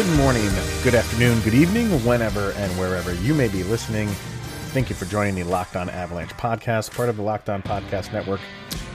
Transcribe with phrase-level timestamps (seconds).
[0.00, 0.48] Good morning,
[0.82, 4.08] good afternoon, good evening, whenever and wherever you may be listening.
[4.72, 8.10] Thank you for joining the Locked On Avalanche podcast, part of the Locked On Podcast
[8.10, 8.40] Network.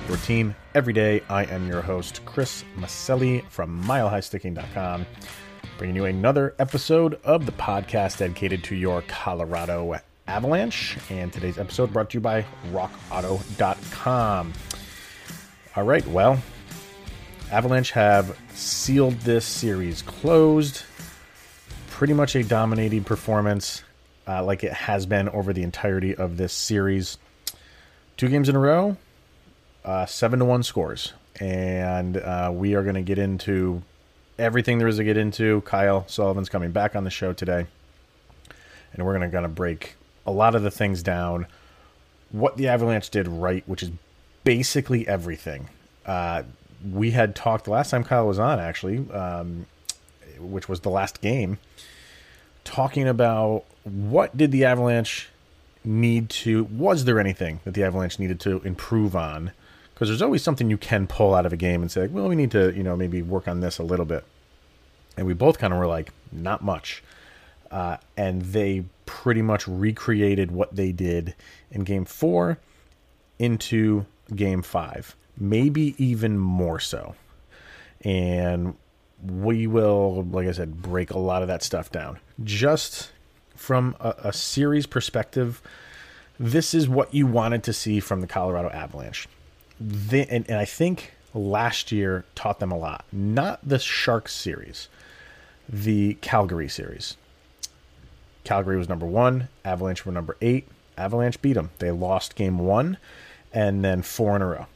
[0.08, 1.22] Your team every day.
[1.30, 5.05] I am your host, Chris Maselli from MileHighSticking.com,
[5.78, 10.98] bringing you another episode of the podcast dedicated to your Colorado Avalanche.
[11.12, 14.53] And today's episode brought to you by RockAuto.com.
[15.76, 16.42] All right, well,
[17.52, 20.81] Avalanche have sealed this series closed.
[21.95, 23.81] Pretty much a dominating performance,
[24.27, 27.17] uh, like it has been over the entirety of this series.
[28.17, 28.98] Two games in a row,
[29.86, 33.81] uh, seven to one scores, and uh, we are going to get into
[34.38, 35.61] everything there is to get into.
[35.61, 37.66] Kyle Sullivan's coming back on the show today,
[38.92, 41.48] and we're going to break a lot of the things down.
[42.30, 43.92] What the Avalanche did right, which is
[44.44, 45.70] basically everything.
[46.05, 46.44] Uh,
[46.92, 49.66] we had talked last time Kyle was on, actually, um,
[50.39, 51.58] which was the last game,
[52.64, 55.30] talking about what did the Avalanche
[55.83, 56.66] need to.
[56.66, 59.52] Was there anything that the Avalanche needed to improve on?
[59.94, 62.36] Because there's always something you can pull out of a game and say, well, we
[62.36, 64.25] need to, you know, maybe work on this a little bit.
[65.16, 67.02] And we both kind of were like, not much.
[67.72, 71.36] Uh, and they pretty much recreated what they did
[71.72, 72.59] in game four
[73.39, 74.05] into
[74.36, 77.16] game five maybe even more so.
[78.02, 78.75] And
[79.30, 82.20] we will, like I said, break a lot of that stuff down.
[82.44, 83.12] Just
[83.56, 85.62] from a, a series perspective,
[86.40, 89.28] this is what you wanted to see from the Colorado Avalanche.
[89.80, 93.06] and, and I think last year taught them a lot.
[93.12, 94.90] Not the Sharks series,
[95.67, 97.17] the Calgary series.
[98.44, 100.67] Calgary was number one, Avalanche were number eight.
[100.98, 101.72] Avalanche beat them.
[101.80, 102.98] They lost game one
[103.52, 104.67] and then four in a row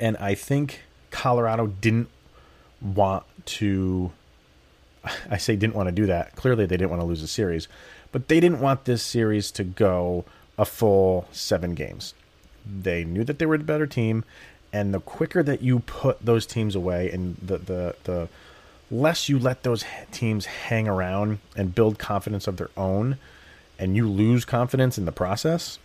[0.00, 0.80] and I think
[1.10, 2.08] Colorado didn't
[2.80, 3.24] want
[3.58, 4.10] to.
[5.30, 6.36] I say didn't want to do that.
[6.36, 7.68] Clearly, they didn't want to lose the series,
[8.12, 10.24] but they didn't want this series to go
[10.58, 12.14] a full seven games.
[12.66, 14.24] They knew that they were the better team,
[14.72, 18.28] and the quicker that you put those teams away, and the the the
[18.90, 23.16] less you let those teams hang around and build confidence of their own,
[23.78, 25.78] and you lose confidence in the process,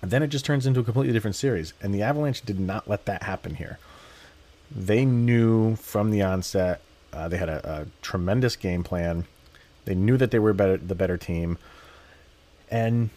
[0.00, 1.72] then it just turns into a completely different series.
[1.80, 3.78] And the Avalanche did not let that happen here.
[4.74, 6.80] They knew from the onset,
[7.12, 9.24] uh, they had a, a, tremendous game plan.
[9.84, 11.58] They knew that they were better, the better team,
[12.70, 13.10] and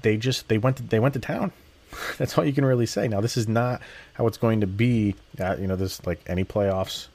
[0.00, 1.52] they just they went to, they went to town.
[2.18, 3.06] That's all you can really say.
[3.08, 3.82] Now, this is not
[4.14, 5.14] how it's going to be.
[5.38, 7.08] Uh, you know, this like any playoffs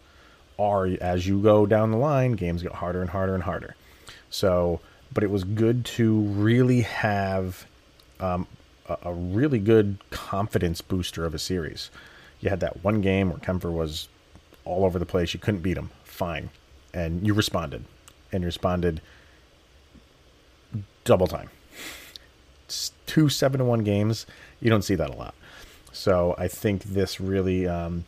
[0.59, 3.75] are as you go down the line, games get harder and harder and harder.
[4.29, 4.79] So,
[5.13, 7.65] but it was good to really have
[8.19, 8.47] um,
[8.87, 11.89] a, really good confidence booster of a series.
[12.41, 14.09] You had that one game where Kuemper was
[14.65, 15.33] all over the place.
[15.33, 15.91] You couldn't beat him.
[16.03, 16.49] Fine.
[16.93, 17.85] And you responded.
[18.31, 19.01] And you responded
[21.03, 21.49] double time.
[22.65, 24.25] It's two seven to one games.
[24.59, 25.35] You don't see that a lot.
[25.91, 28.05] So I think this really um,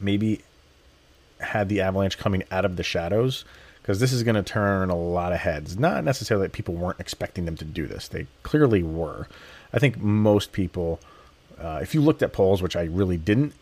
[0.00, 0.42] maybe
[1.40, 3.44] had the Avalanche coming out of the shadows
[3.82, 5.78] because this is going to turn a lot of heads.
[5.78, 9.28] Not necessarily that people weren't expecting them to do this; they clearly were.
[9.72, 11.00] I think most people,
[11.60, 13.54] uh, if you looked at polls, which I really didn't,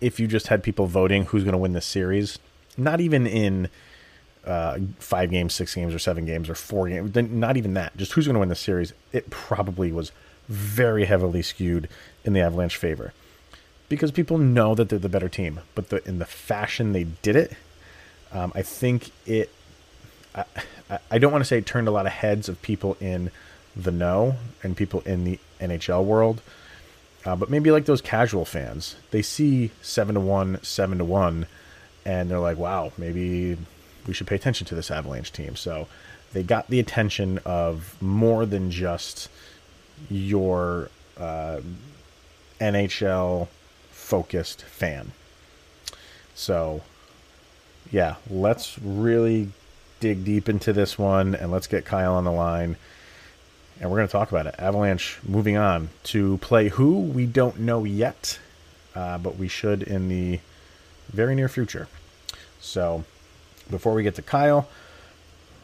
[0.00, 2.38] if you just had people voting who's going to win this series,
[2.76, 3.68] not even in
[4.46, 8.12] uh, five games, six games, or seven games, or four games, not even that, just
[8.12, 10.12] who's going to win the series, it probably was
[10.48, 11.88] very heavily skewed
[12.24, 13.12] in the Avalanche favor
[13.88, 17.36] because people know that they're the better team, but the, in the fashion they did
[17.36, 17.52] it,
[18.32, 19.50] um, I think it.
[20.34, 20.44] I,
[21.10, 23.32] I don't want to say it turned a lot of heads of people in
[23.76, 26.40] the know and people in the NHL world.
[27.24, 31.46] Uh, but maybe like those casual fans, they see seven to one, seven to one,
[32.04, 33.58] and they're like, "Wow, maybe
[34.06, 35.86] we should pay attention to this Avalanche team." So
[36.32, 39.28] they got the attention of more than just
[40.08, 40.88] your
[41.18, 41.60] uh,
[42.60, 43.48] NHL
[43.90, 45.12] focused fan.
[46.34, 46.82] So,
[47.90, 49.50] yeah, let's really
[50.00, 52.76] dig deep into this one and let's get Kyle on the line
[53.80, 54.54] and we're going to talk about it.
[54.58, 58.38] Avalanche moving on to play who we don't know yet,
[58.94, 60.40] uh, but we should in the
[61.10, 61.88] very near future.
[62.60, 63.04] So,
[63.70, 64.68] before we get to Kyle,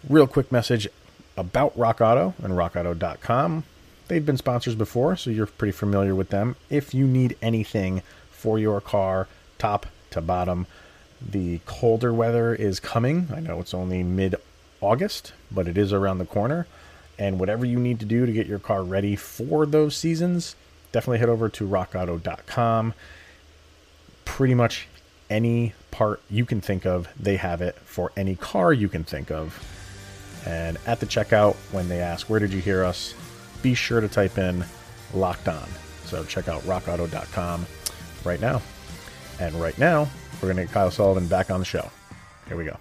[0.08, 0.88] real quick message
[1.36, 3.64] about Rock Auto and RockAuto.com.
[4.08, 6.56] They've been sponsors before, so you're pretty familiar with them.
[6.70, 9.28] If you need anything for your car,
[9.58, 10.66] top to bottom,
[11.20, 13.28] the colder weather is coming.
[13.34, 14.36] I know it's only mid
[14.80, 16.66] August, but it is around the corner.
[17.18, 20.54] And whatever you need to do to get your car ready for those seasons,
[20.92, 22.94] definitely head over to rockauto.com.
[24.24, 24.86] Pretty much
[25.30, 27.74] any part you can think of, they have it.
[27.76, 29.62] For any car you can think of.
[30.44, 33.14] And at the checkout, when they ask, Where did you hear us?
[33.62, 34.64] be sure to type in
[35.12, 35.68] locked on.
[36.04, 37.66] So check out rockauto.com
[38.24, 38.62] right now.
[39.40, 41.90] And right now, we're going to get Kyle Sullivan back on the show.
[42.48, 42.76] Here we go.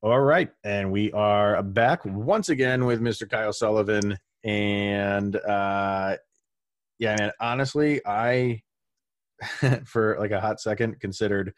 [0.00, 0.48] All right.
[0.62, 3.28] And we are back once again with Mr.
[3.28, 4.16] Kyle Sullivan.
[4.44, 6.16] And uh,
[7.00, 8.62] yeah, man, honestly, I,
[9.84, 11.52] for like a hot second, considered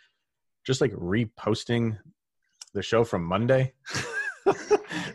[0.67, 1.99] just like reposting
[2.73, 3.75] the show from Monday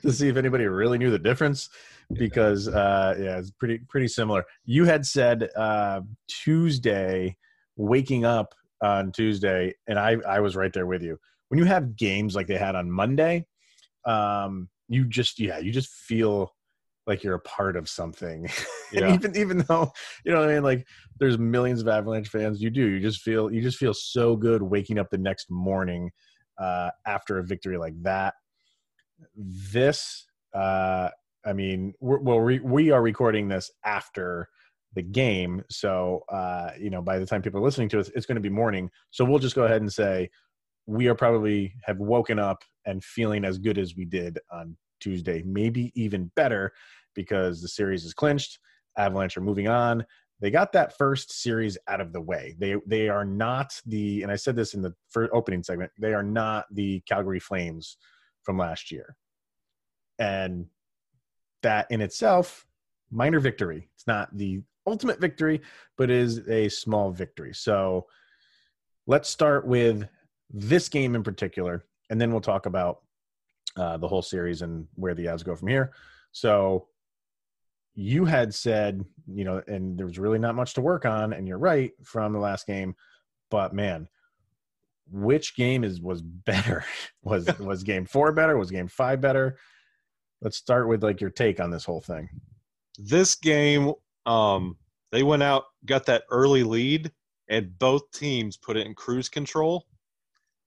[0.04, 1.70] to see if anybody really knew the difference
[2.14, 7.36] because uh yeah it's pretty pretty similar you had said uh tuesday
[7.78, 11.18] waking up on tuesday and i i was right there with you
[11.50, 13.46] when you have games like they had on monday
[14.06, 16.52] um you just yeah you just feel
[17.08, 18.50] like you're a part of something.
[18.94, 19.14] Yeah.
[19.16, 19.92] even even though
[20.24, 20.64] you know what i mean?
[20.64, 20.88] Like
[21.20, 22.86] there's millions of avalanche fans you do.
[22.86, 26.12] You just feel you just feel so good waking up the next morning
[26.62, 28.36] uh after a victory like that.
[29.36, 31.10] This uh
[31.46, 34.48] i mean we're, well we, we are recording this after
[34.94, 35.64] the game.
[35.72, 38.42] So uh you know by the time people are listening to us it's going to
[38.42, 38.90] be morning.
[39.10, 40.30] So we'll just go ahead and say
[40.86, 45.42] we are probably have woken up and feeling as good as we did on tuesday
[45.46, 46.72] maybe even better
[47.14, 48.60] because the series is clinched
[48.98, 50.06] avalanche are moving on
[50.42, 54.32] they got that first series out of the way they they are not the and
[54.32, 57.98] i said this in the first opening segment they are not the calgary flames
[58.46, 59.18] from last year.
[60.20, 60.68] And
[61.64, 62.66] that in itself,
[63.12, 63.90] minor victory.
[63.96, 65.62] It's not the ultimate victory,
[65.98, 67.54] but is a small victory.
[67.54, 68.06] So
[69.08, 70.08] let's start with
[70.56, 73.02] this game in particular, and then we'll talk about
[73.76, 75.92] uh, the whole series and where the Avs go from here.
[76.32, 76.88] So
[77.94, 81.48] you had said, you know, and there was really not much to work on, and
[81.48, 82.96] you're right from the last game,
[83.52, 84.08] but man,
[85.12, 86.86] which game is was better?
[87.24, 88.58] was was game four better?
[88.58, 89.58] Was game five better?
[90.42, 92.30] Let's start with like your take on this whole thing.
[92.98, 93.92] This game,
[94.26, 94.78] um,
[95.12, 97.12] they went out, got that early lead,
[97.50, 99.86] and both teams put it in cruise control.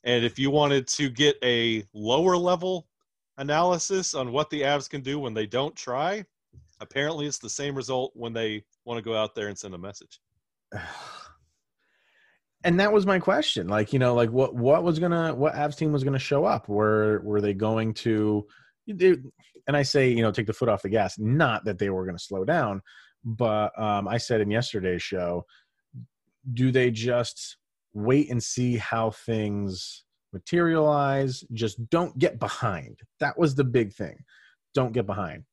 [0.05, 2.87] And if you wanted to get a lower level
[3.37, 6.25] analysis on what the Avs can do when they don't try,
[6.81, 9.79] apparently it's the same result when they want to go out there and send a
[9.79, 10.21] message.
[12.65, 15.77] and that was my question like you know like what what was gonna what avs
[15.77, 18.45] team was gonna show up were were they going to
[18.89, 22.05] and i say you know take the foot off the gas not that they were
[22.05, 22.83] gonna slow down
[23.25, 25.45] but um, i said in yesterday's show
[26.53, 27.57] do they just
[27.94, 34.17] wait and see how things materialize just don't get behind that was the big thing
[34.75, 35.44] don't get behind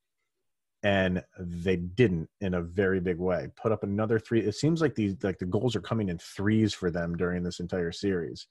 [0.86, 3.48] and they didn't in a very big way.
[3.56, 4.42] Put up another three.
[4.42, 7.60] It seems like these like the goals are coming in threes for them during this
[7.60, 8.46] entire series,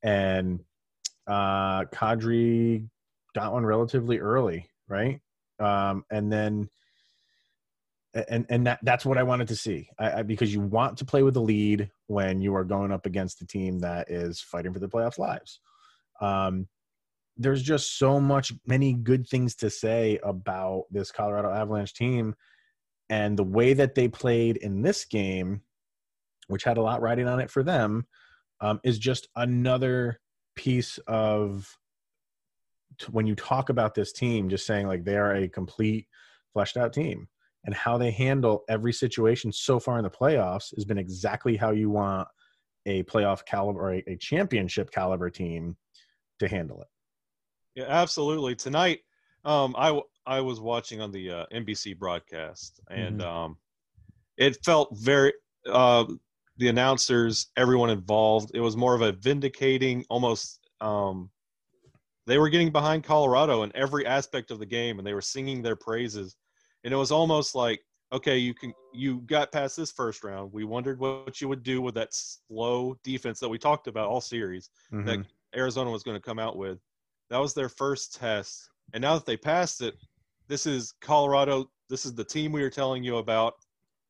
[0.00, 0.60] and
[1.26, 2.88] uh, Kadri
[3.34, 5.20] got one relatively early, right?
[5.58, 6.68] Um, and then
[8.14, 11.04] and and that that's what I wanted to see I, I, because you want to
[11.04, 14.72] play with the lead when you are going up against a team that is fighting
[14.72, 15.60] for the playoffs lives.
[16.20, 16.68] Um,
[17.38, 22.34] there's just so much many good things to say about this Colorado Avalanche team
[23.08, 25.62] and the way that they played in this game,
[26.48, 28.06] which had a lot riding on it for them,
[28.60, 30.20] um, is just another
[30.54, 31.78] piece of
[33.10, 36.06] when you talk about this team, just saying like they are a complete
[36.52, 37.28] fleshed out team
[37.64, 41.70] and how they handle every situation so far in the playoffs has been exactly how
[41.70, 42.26] you want
[42.86, 45.76] a playoff caliber or a, a championship caliber team
[46.40, 46.88] to handle it.
[47.74, 48.54] Yeah, absolutely.
[48.54, 49.00] Tonight,
[49.44, 53.28] um, I I was watching on the uh, NBC broadcast, and mm-hmm.
[53.28, 53.56] um,
[54.36, 55.32] it felt very
[55.70, 56.04] uh,
[56.58, 58.50] the announcers, everyone involved.
[58.54, 60.58] It was more of a vindicating, almost.
[60.80, 61.30] Um,
[62.26, 65.62] they were getting behind Colorado in every aspect of the game, and they were singing
[65.62, 66.36] their praises.
[66.84, 67.80] And it was almost like,
[68.12, 70.52] okay, you can you got past this first round.
[70.52, 74.20] We wondered what you would do with that slow defense that we talked about all
[74.20, 75.06] series mm-hmm.
[75.06, 75.24] that
[75.56, 76.78] Arizona was going to come out with
[77.32, 78.68] that was their first test.
[78.92, 79.96] And now that they passed it,
[80.48, 81.70] this is Colorado.
[81.88, 83.54] This is the team we were telling you about,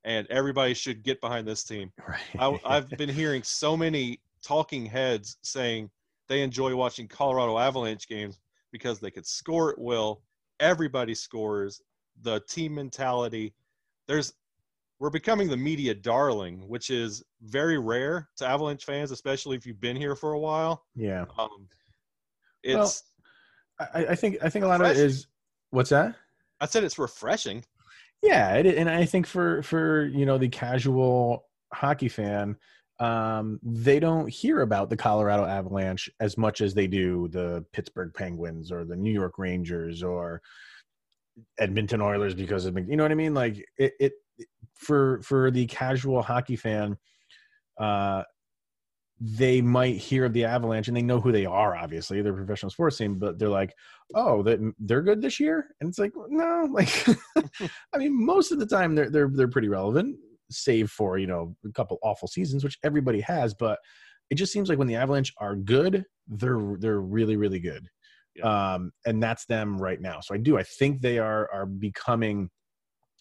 [0.03, 1.93] and everybody should get behind this team.
[2.09, 2.59] Right.
[2.65, 5.89] I, have been hearing so many talking heads saying
[6.29, 8.41] they enjoy watching Colorado Avalanche games
[8.73, 10.23] because they could score at will.
[10.59, 11.81] Everybody scores.
[12.21, 13.55] The team mentality.
[14.07, 14.35] There's
[14.99, 19.81] we're becoming the media darling, which is very rare to Avalanche fans, especially if you've
[19.81, 20.85] been here for a while.
[20.95, 21.25] Yeah.
[21.39, 21.69] Um,
[22.63, 23.03] it's
[23.81, 25.27] I, I think I think a lot of it is
[25.71, 26.15] what's that?
[26.61, 27.65] I said it's refreshing.
[28.23, 32.57] Yeah, it, and I think for for you know the casual hockey fan,
[33.01, 38.15] um, they don't hear about the Colorado Avalanche as much as they do the Pittsburgh
[38.15, 40.41] Penguins or the New York Rangers or
[41.59, 43.35] Edmonton Oilers because of you know what I mean.
[43.35, 44.13] Like it, it
[44.75, 46.97] for for the casual hockey fan,
[47.79, 48.23] uh,
[49.21, 51.77] they might hear of the Avalanche and they know who they are.
[51.77, 53.73] Obviously, they're a professional sports team, but they're like,
[54.15, 56.91] "Oh, that they're good this year," and it's like, no, like,
[57.95, 60.17] I mean, most of the time they're they're they're pretty relevant,
[60.51, 63.55] save for you know a couple awful seasons, which everybody has.
[63.55, 63.79] But
[64.31, 67.87] it just seems like when the Avalanche are good, they're they're really really good,
[68.37, 68.75] yeah.
[68.75, 70.21] um, and that's them right now.
[70.21, 72.51] So I do I think they are are becoming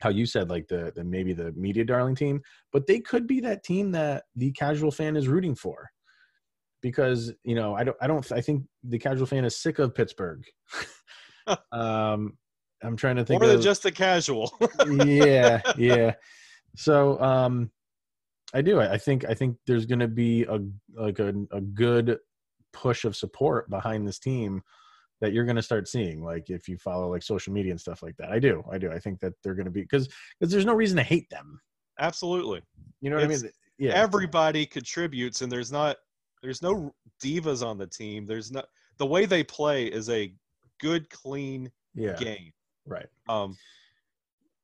[0.01, 2.41] how you said like the the maybe the media darling team,
[2.72, 5.89] but they could be that team that the casual fan is rooting for.
[6.82, 9.94] Because, you know, I don't I don't I think the casual fan is sick of
[9.94, 10.44] Pittsburgh.
[11.72, 12.38] um
[12.84, 14.51] I'm trying to think More of, than just the casual.
[14.88, 16.15] yeah, yeah.
[16.75, 17.70] So um
[18.53, 18.82] I do.
[18.82, 20.60] I think I think there's going to be a
[20.96, 22.18] like a, a good
[22.74, 24.62] push of support behind this team
[25.22, 28.04] that you're going to start seeing like if you follow like social media and stuff
[28.04, 28.32] like that.
[28.32, 28.92] I do i do.
[28.92, 30.10] I think that they're going to be because
[30.40, 31.62] because there's no reason to hate them.
[32.00, 32.62] Absolutely.
[33.00, 33.51] You know what It's- i mean?
[33.78, 33.94] Yeah.
[33.94, 35.98] everybody contributes and there's not
[36.44, 38.28] there's no divas on the team.
[38.28, 38.66] There's not
[38.98, 40.34] the way they play is a
[40.80, 42.16] good clean yeah.
[42.16, 42.51] game.
[42.86, 43.08] Right.
[43.30, 43.56] Um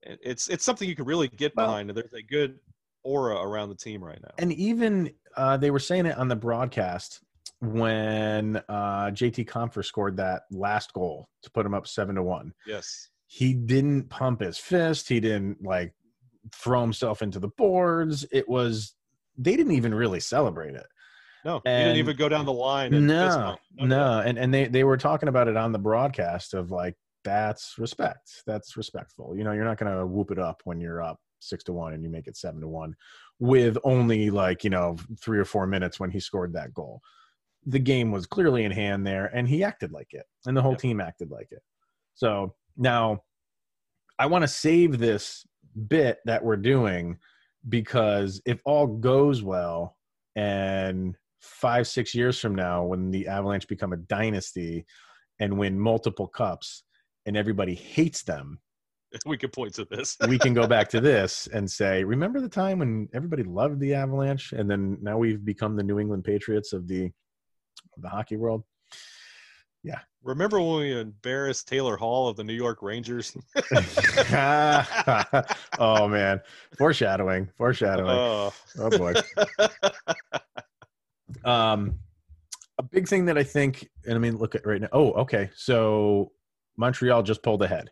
[0.04, 2.60] it's it's something you can really get behind and there's a good
[3.04, 4.32] aura around the team right now.
[4.38, 7.22] And even uh they were saying it on the broadcast
[7.60, 12.54] when uh jt Compher scored that last goal to put him up seven to one.
[12.66, 13.10] Yes.
[13.26, 15.10] He didn't pump his fist.
[15.10, 15.94] He didn't like
[16.54, 18.26] throw himself into the boards.
[18.32, 18.96] It was
[19.38, 20.86] they didn't even really celebrate it.
[21.46, 23.60] No he didn't even go down the line and no bump.
[23.90, 24.20] No.
[24.20, 28.44] And and they they were talking about it on the broadcast of like that's respect.
[28.46, 29.36] That's respectful.
[29.36, 32.04] You know you're not gonna whoop it up when you're up six to one and
[32.04, 32.96] you make it seven to one
[33.40, 37.02] with only like you know three or four minutes when he scored that goal
[37.68, 40.72] the game was clearly in hand there and he acted like it and the whole
[40.72, 40.80] Yep.
[40.80, 41.62] team acted like it
[42.16, 43.22] so now
[44.18, 45.46] i want to save this
[45.88, 47.18] bit that we're doing
[47.70, 49.98] because if all goes well
[50.36, 54.86] and five six years from now when the avalanche become a dynasty
[55.40, 56.84] and win multiple cups
[57.26, 58.60] and everybody hates them
[59.26, 62.50] we could point to this we can go back to this and say remember the
[62.50, 66.72] time when everybody loved the avalanche and then now we've become the new england patriots
[66.72, 67.12] of the
[67.96, 68.64] of the hockey world.
[69.84, 70.00] Yeah.
[70.22, 73.38] remember when we embarrassed taylor hall of the new york rangers?
[75.80, 76.42] Oh man.
[76.78, 77.50] Foreshadowing.
[77.56, 78.10] Foreshadowing.
[78.10, 78.54] Oh.
[78.80, 79.14] Oh boy.
[81.46, 82.00] Um
[82.80, 84.90] a big thing that i think and i mean look at right now.
[84.92, 85.50] Oh okay.
[85.56, 86.32] So
[86.78, 87.90] montreal just pulled ahead.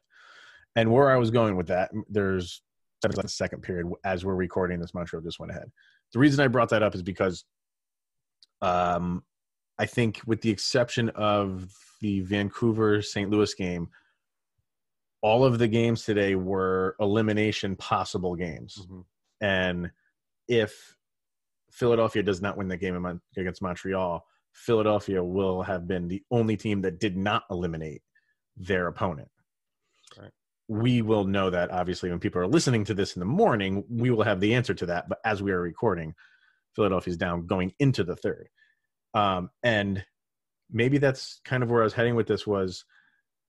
[0.76, 2.62] And where i was going with that there's
[3.02, 5.72] seven the second period as we're recording this montreal just went ahead.
[6.12, 7.46] The reason i brought that up is because
[8.62, 9.24] um
[9.80, 13.88] i think with the exception of the vancouver st louis game
[15.22, 19.06] all of the games today were elimination possible games Mhm.
[19.42, 19.92] and
[20.48, 20.96] if
[21.72, 26.82] Philadelphia does not win the game against Montreal, Philadelphia will have been the only team
[26.84, 28.02] that did not eliminate
[28.56, 29.30] their opponent.
[30.18, 30.32] Right.
[30.70, 34.10] We will know that obviously when people are listening to this in the morning, we
[34.10, 35.10] will have the answer to that.
[35.10, 36.16] But as we are recording,
[36.76, 38.48] Philadelphia's down going into the third.
[39.16, 40.06] Um, and
[40.72, 42.86] maybe that's kind of where I was heading with this was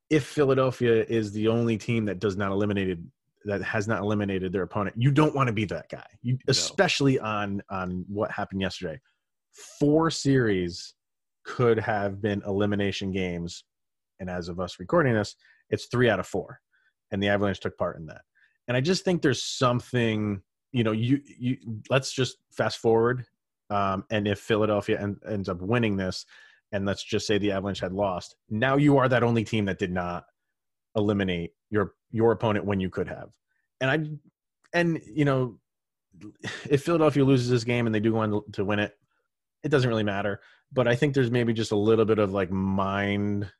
[0.08, 3.06] if Philadelphia is the only team that does not eliminated
[3.44, 6.06] that has not eliminated their opponent, you don't want to be that guy.
[6.22, 9.00] You especially on on what happened yesterday.
[9.80, 10.94] Four series
[11.44, 13.64] could have been elimination games,
[14.20, 15.36] and as of us recording this,
[15.70, 16.60] it's three out of four,
[17.10, 18.22] and the Avalanche took part in that.
[18.68, 20.42] And I just think there's something,
[20.72, 21.56] you know, you you
[21.88, 23.24] let's just fast forward,
[23.70, 26.24] um, and if Philadelphia en- ends up winning this,
[26.72, 29.78] and let's just say the Avalanche had lost, now you are that only team that
[29.78, 30.24] did not
[30.96, 33.30] eliminate your your opponent when you could have.
[33.80, 35.58] And I and you know
[36.68, 38.96] if Philadelphia loses this game and they do go on to win it,
[39.62, 40.40] it doesn't really matter.
[40.72, 43.50] But I think there's maybe just a little bit of like mind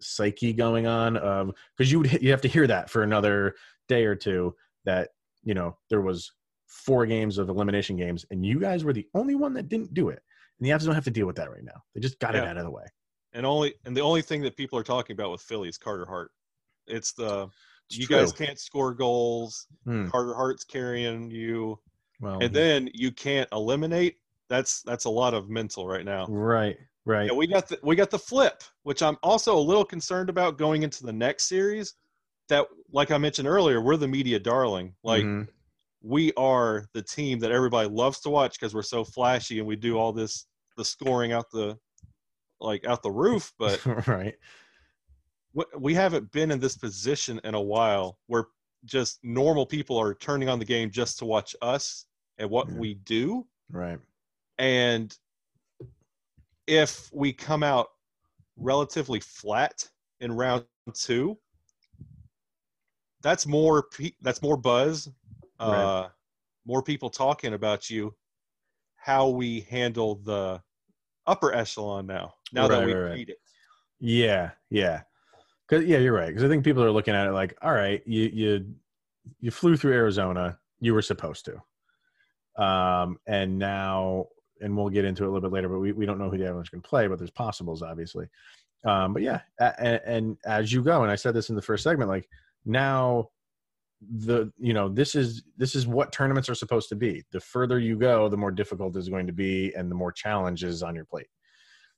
[0.00, 3.54] psyche going on of because you would you have to hear that for another
[3.88, 5.10] day or two that
[5.42, 6.32] you know there was
[6.70, 10.08] four games of elimination games and you guys were the only one that didn't do
[10.08, 10.22] it
[10.58, 11.82] and the Avs don't have to deal with that right now.
[11.94, 12.84] They just got it out of the way.
[13.32, 16.06] and only and the only thing that people are talking about with Philly is Carter
[16.06, 16.30] Hart.
[16.86, 17.48] It's the
[17.88, 18.16] It's you true.
[18.18, 19.66] guys can't score goals.
[19.84, 20.06] Hmm.
[20.08, 21.78] Carter Hart's carrying you,
[22.20, 24.16] Well, and then you can't eliminate.
[24.48, 26.26] That's that's a lot of mental right now.
[26.28, 27.26] right, right.
[27.30, 30.56] Yeah, we got the we got the flip, which I'm also a little concerned about
[30.58, 31.94] going into the next series.
[32.48, 34.94] That, like I mentioned earlier, we're the media darling.
[35.04, 35.48] Like Mhm.
[36.02, 39.76] We are the team that everybody loves to watch because we're so flashy and we
[39.76, 41.76] do all this the scoring out the
[42.60, 43.52] like out the roof.
[43.58, 44.34] But right.
[45.78, 48.46] we haven't been in this position in a while where
[48.84, 52.06] just normal people are turning on the game just to watch us
[52.38, 52.78] and what Yeah.
[52.78, 53.46] we do.
[53.70, 53.98] Right.
[54.58, 55.14] And
[56.66, 57.88] if we come out
[58.56, 59.86] relatively flat
[60.20, 60.64] in round
[60.94, 61.38] two,
[63.22, 63.86] that's more
[64.22, 65.10] that's more buzz,
[65.60, 66.10] uh, Right.
[66.66, 68.16] more people talking about you,
[68.96, 70.62] how we handle the
[71.26, 72.34] upper echelon now.
[72.52, 73.20] Now that Right, we right, right.
[73.28, 73.38] it,
[74.00, 75.02] Yeah, yeah.
[75.68, 76.28] Cause yeah, you're right.
[76.28, 78.74] Because I think people are looking at it like, all right, you you
[79.40, 84.26] you flew through Arizona, you were supposed to, um, and now,
[84.60, 86.38] and we'll get into it a little bit later, but we, we don't know who
[86.38, 88.28] the Avalanche can play, but there's possibles, obviously.
[88.84, 91.84] Um, but yeah, and, and as you go, and I said this in the first
[91.84, 92.28] segment, like
[92.64, 93.30] now,
[94.00, 97.22] the you know this is this is what tournaments are supposed to be.
[97.32, 100.82] The further you go, the more difficult it's going to be, and the more challenges
[100.82, 101.28] on your plate.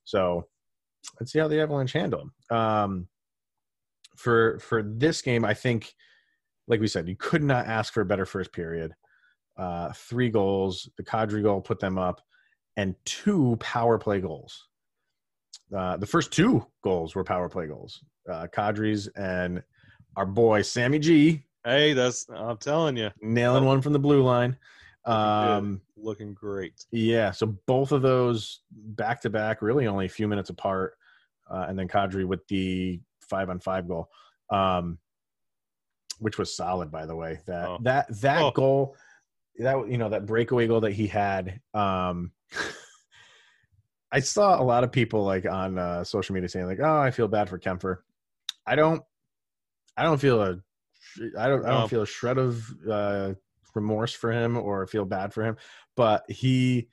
[0.05, 0.47] So
[1.21, 2.31] let's see how the Avalanche handle.
[2.51, 3.09] Um,
[4.17, 5.95] for for this game, I think,
[6.67, 8.93] like we said, you could not ask for a better first period.
[9.57, 12.21] Uh, three goals, the Kadri goal put them up,
[12.77, 14.69] and two power play goals.
[15.77, 18.03] Uh, the first two goals were power play goals.
[18.29, 19.63] Uh, Kadri's and
[20.17, 24.57] our boy Sammy G hey, that's I'm telling you, nailing one from the blue line.
[25.05, 25.13] Good.
[25.13, 26.85] Um, looking great.
[26.93, 30.95] yeah, so both of those back to back, really only a few minutes apart,
[31.51, 34.11] uh, and then Kadri with the five on five goal,
[34.51, 34.99] um,
[36.21, 37.41] which was solid, by the way.
[37.47, 37.79] That Oh.
[37.83, 38.51] that that Oh.
[38.53, 38.97] goal,
[39.59, 41.61] that you know that breakaway goal that he had.
[41.75, 42.31] Um,
[44.13, 47.11] I saw a lot of people like on uh, social media saying like, "Oh, I
[47.11, 47.99] feel bad for Kuemper."
[48.67, 49.03] I don't.
[49.97, 50.61] I don't feel a.
[51.39, 51.65] I don't.
[51.65, 53.35] I don't feel a shred of uh,
[53.75, 55.57] remorse for him or feel bad for him.
[55.97, 56.89] But he,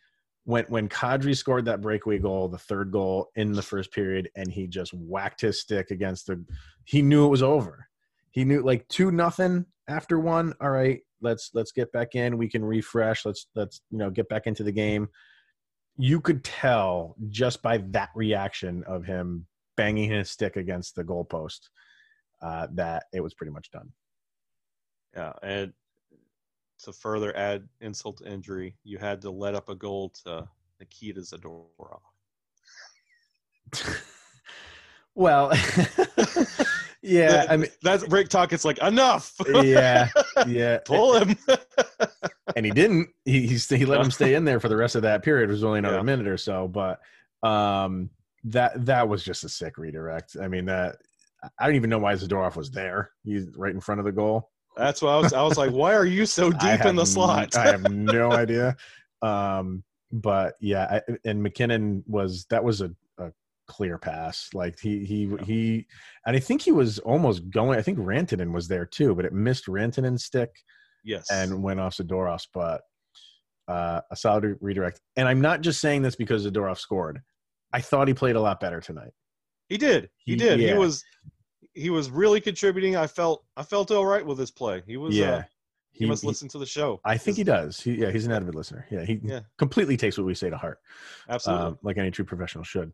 [0.46, 4.52] when when Kadri scored that breakaway goal, the third goal in the first period, and
[4.52, 6.44] he just whacked his stick against the.
[6.86, 7.88] He knew it was over.
[8.32, 10.54] He knew like two nothing after one.
[10.62, 12.38] All right, let's let's get back in.
[12.38, 13.26] We can refresh.
[13.26, 15.10] Let's let's you know get back into the game.
[15.98, 21.70] You could tell just by that reaction of him banging his stick against the goalpost
[22.42, 23.92] uh, that it was pretty much done.
[25.16, 25.74] Yeah, and
[26.84, 30.48] to further add insult to injury, you had to let up a goal to
[30.80, 32.00] Nikita Zadorov.
[35.16, 35.52] well,
[37.02, 38.54] yeah, I mean, that's break talk.
[38.54, 39.34] It's like enough.
[39.48, 40.10] yeah,
[40.48, 41.36] yeah, Pull him.
[42.56, 43.10] and he didn't.
[43.26, 45.50] He he, st- he let him stay in there for the rest of that period.
[45.50, 46.04] It was only another Yeah.
[46.04, 47.00] minute or so, but
[47.48, 48.10] um,
[48.46, 50.38] that that was just a sick redirect.
[50.42, 50.98] I mean, that
[51.58, 53.12] I don't even know why Zadorov was there.
[53.24, 54.50] He's right in front of the goal.
[54.78, 55.34] That's why I was.
[55.34, 57.56] I was like, why are you so deep in the slot?
[57.58, 58.76] I have no idea.
[59.22, 63.32] Um, but yeah, I, and MacKinnon was that was a, a
[63.68, 64.50] clear pass.
[64.54, 65.44] Like he he Yeah.
[65.44, 65.88] he,
[66.26, 67.78] and I think he was almost going.
[67.78, 70.50] I think Rantanen was there too, but it missed Rantanen's stick
[71.04, 71.28] yes.
[71.32, 72.48] and went off Zadorov's.
[72.54, 72.82] But
[73.68, 75.00] uh, a solid re- redirect.
[75.16, 77.20] And I'm not just saying this because Zadorov scored.
[77.72, 79.12] I thought he played a lot better tonight.
[79.68, 80.10] he did.
[80.26, 80.60] He, He- did.
[80.60, 80.74] yeah.
[80.74, 81.04] He was.
[81.80, 82.96] He was really contributing.
[82.96, 83.44] I felt.
[83.58, 84.82] I felt all right with his play.
[84.86, 85.16] He was.
[85.16, 85.42] yeah, Uh,
[85.92, 87.00] he, must listen to the show.
[87.06, 87.80] I think he does.
[87.80, 88.86] He, yeah, he's an avid listener.
[88.90, 89.42] Yeah, he Yeah.
[89.58, 90.80] completely takes what we say to heart.
[91.28, 91.66] Absolutely.
[91.68, 92.92] um, like any true professional should.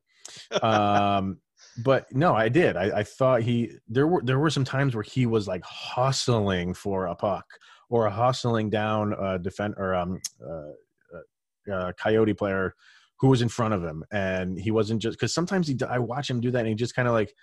[0.63, 1.39] Um,
[1.83, 2.75] but no, I did.
[2.77, 6.73] I, I thought he there were there were some times where he was like hustling
[6.73, 7.45] for a puck
[7.89, 10.71] or a hustling down a defend or um uh,
[11.15, 12.73] uh, uh, coyote player
[13.19, 16.29] who was in front of him, and he wasn't just because sometimes he I watch
[16.29, 17.33] him do that and he just kind of like.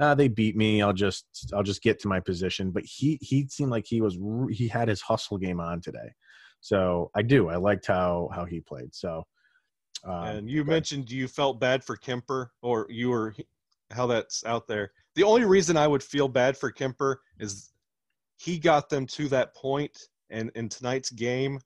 [0.00, 0.80] Ah, they beat me.
[0.82, 2.70] I'll just I'll just get to my position.
[2.70, 4.18] But he he seemed like he was
[4.50, 6.12] he had his hustle game on today,
[6.60, 8.94] so I do I liked how how he played.
[8.94, 9.24] So
[10.04, 13.34] um, and you but- mentioned you felt bad for Kuemper, or you were
[13.90, 14.92] how that's out there.
[15.14, 17.70] The only reason I would feel bad for Kuemper is
[18.38, 19.98] he got them to that point,
[20.30, 21.58] and in tonight's game,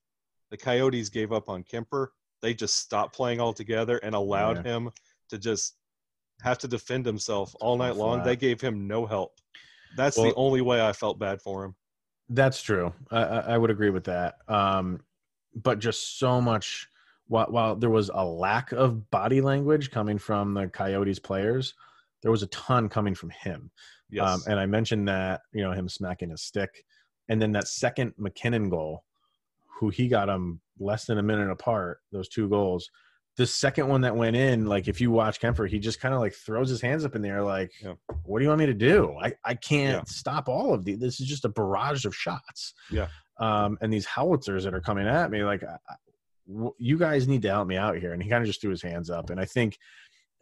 [0.51, 2.09] the Coyotes gave up on Kuemper.
[2.41, 4.91] They just stopped playing altogether and allowed him
[5.29, 5.77] to just
[6.43, 8.19] have to defend himself all night long.
[8.19, 8.27] flat.
[8.27, 9.35] They gave him no help.
[9.97, 11.75] That's the only way I felt bad for him.
[12.29, 12.93] That's true.
[13.11, 14.37] I, I I would agree with that.
[14.49, 15.01] Um,
[15.55, 16.89] but just so much.
[17.29, 21.73] While, while there was a lack of body language coming from the Coyotes players,
[22.21, 23.71] there was a ton coming from him.
[24.11, 24.29] Yes.
[24.29, 26.85] Um, and I mentioned that you know him smacking his stick,
[27.29, 29.05] and then that second MacKinnon goal,
[29.79, 32.01] who he got him less than a minute apart.
[32.11, 32.91] Those two goals.
[33.39, 36.21] The second one that went in, like if you watch Kuemper, he just kind of
[36.21, 37.95] like throws his hands up in the air, like, Yeah.
[38.25, 39.17] "What do you want me to do?
[39.21, 40.13] I I can't Yeah.
[40.13, 40.99] stop all of these.
[40.99, 43.09] This is just a barrage of shots." Yeah.
[43.39, 45.43] um, and these howitzers that are coming at me.
[45.43, 45.65] Like,
[46.79, 48.13] you guys need to help me out here.
[48.13, 49.31] And he kind of just threw his hands up.
[49.31, 49.79] And I think,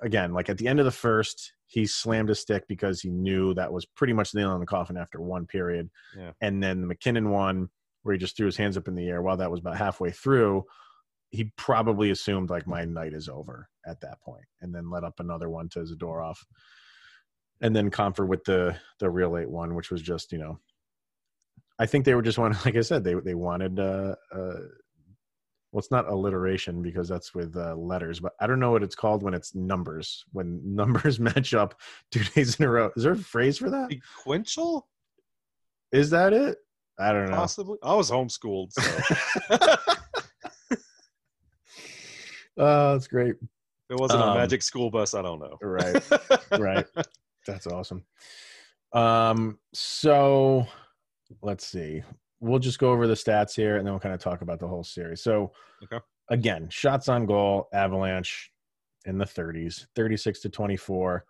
[0.03, 3.55] again, like at the end of the first, he slammed a stick because he knew
[3.55, 5.89] that was pretty much the nail in the coffin after one period.
[6.19, 6.33] Yeah.
[6.41, 7.69] And then the MacKinnon one,
[8.03, 10.11] where he just threw his hands up in the air while that was about halfway
[10.11, 10.65] through,
[11.31, 15.21] he probably assumed like my night is over at that point, and then let up
[15.21, 16.37] another one to Zadorov,
[17.61, 20.59] and then Compher with the the real eight one, which was just you know,
[21.79, 24.61] I think they were just wanting, like I said, they they wanted uh, uh
[25.73, 28.97] well, it's not alliteration because that's with uh, letters, but I don't know what it's
[28.97, 30.25] called when it's numbers.
[30.33, 33.91] When numbers match up two days in a row, is there a phrase for that?
[33.91, 34.89] Sequential?
[35.93, 36.59] Is that it?
[36.99, 37.37] I don't know.
[37.37, 37.79] Possibly.
[37.83, 39.77] I was homeschooled, so.
[42.61, 43.35] oh, that's great.
[43.41, 45.57] If it wasn't Um, a magic school bus, I don't know.
[45.61, 46.03] Right.
[46.59, 46.87] right.
[47.47, 48.05] That's awesome.
[48.93, 50.67] Um, so
[51.43, 52.03] let's see.
[52.41, 54.69] We'll just go over the stats here and then we'll kind of talk about the
[54.69, 55.23] whole series.
[55.23, 55.99] So Okay.
[56.29, 58.53] again, shots on goal, Avalanche
[59.07, 61.25] in the 30s, 36 to 24.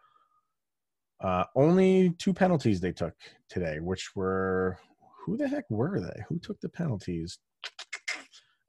[1.23, 3.14] Uh, only two penalties they took
[3.49, 4.79] today, which were
[5.25, 6.23] who the heck were they?
[6.29, 7.38] Who took the penalties?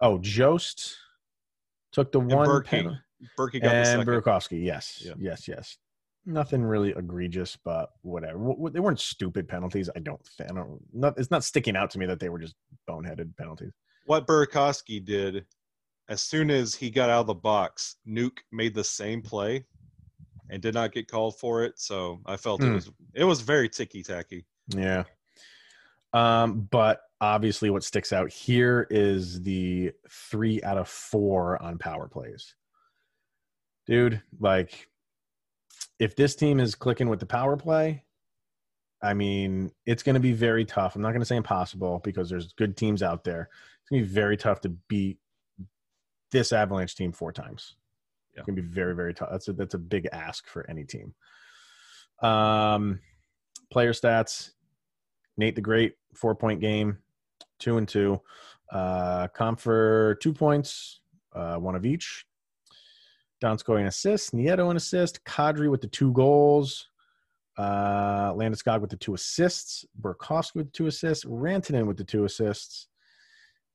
[0.02, 0.98] Oh, Jost
[1.92, 2.98] took the one Berkey penalty
[3.38, 4.08] Berkey got the and second.
[4.08, 5.14] Burakovsky, yes, Yeah.
[5.20, 5.78] yes, yes.
[6.26, 8.54] Nothing really egregious, but whatever.
[8.72, 9.90] They weren't stupid penalties.
[9.96, 10.22] I don't.
[10.40, 10.80] I don't.
[10.94, 12.56] Not, it's not sticking out to me that they were just
[12.90, 13.72] boneheaded penalties.
[14.06, 15.46] what Burakovsky did,
[16.10, 19.66] as soon as he got out of the box, Nuke made the same play
[20.52, 21.80] and did not get called for it.
[21.80, 22.70] So I felt Hmm.
[22.72, 24.46] it was it was very ticky tacky.
[24.70, 25.04] Yeah.
[26.14, 32.08] Um, but obviously, what sticks out here is the three out of four on power
[32.08, 32.56] plays.
[33.86, 34.90] Dude, like,
[36.00, 38.04] if this team is clicking with the power play,
[39.02, 40.96] I mean, it's going to be very tough.
[40.96, 43.50] I'm not going to say impossible because there's good teams out there.
[43.82, 45.18] It's going to be very tough to beat
[46.32, 47.76] this Avalanche team four times.
[48.34, 48.40] Yeah.
[48.42, 49.30] It's going to be very, very tough.
[49.32, 51.14] That's a, that's a big ask for any team.
[52.22, 53.00] Um,
[53.72, 54.52] player stats
[55.38, 56.98] Nate the Great, four point game,
[57.62, 58.20] two and two.
[58.72, 61.00] Uh, Compher, two points,
[61.34, 62.26] uh, one of each.
[63.42, 66.88] Donskoy an assist, Nieto an assist, Kadri with the two goals,
[67.58, 72.26] uh, Landeskog with the two assists, Burakovsky with the two assists, Rantanen with the two
[72.26, 72.88] assists,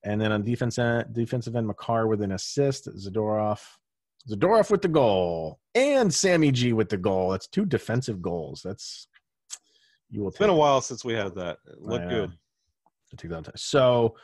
[0.03, 3.59] and then on defense end, defensive end, Makar with an assist, Zadorov,
[4.29, 7.31] Zadorov with the goal, and Sammy G with the goal.
[7.31, 8.61] That's two defensive goals.
[8.63, 9.07] That's
[10.09, 11.57] you will It's been a while since we had that.
[11.77, 12.31] Look good.
[13.15, 13.53] Take that time.
[13.55, 14.15] So,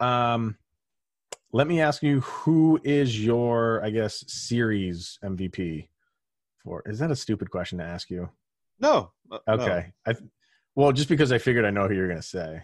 [0.00, 0.56] um,
[1.52, 5.88] let me ask you, who is your, I guess, series MVP
[6.62, 6.82] for?
[6.86, 8.28] Is that a stupid question to ask you?
[8.78, 9.12] No.
[9.30, 9.54] uh, no.
[9.54, 10.14] Okay, I,
[10.74, 12.62] well, just because I figured I know who you're going to say.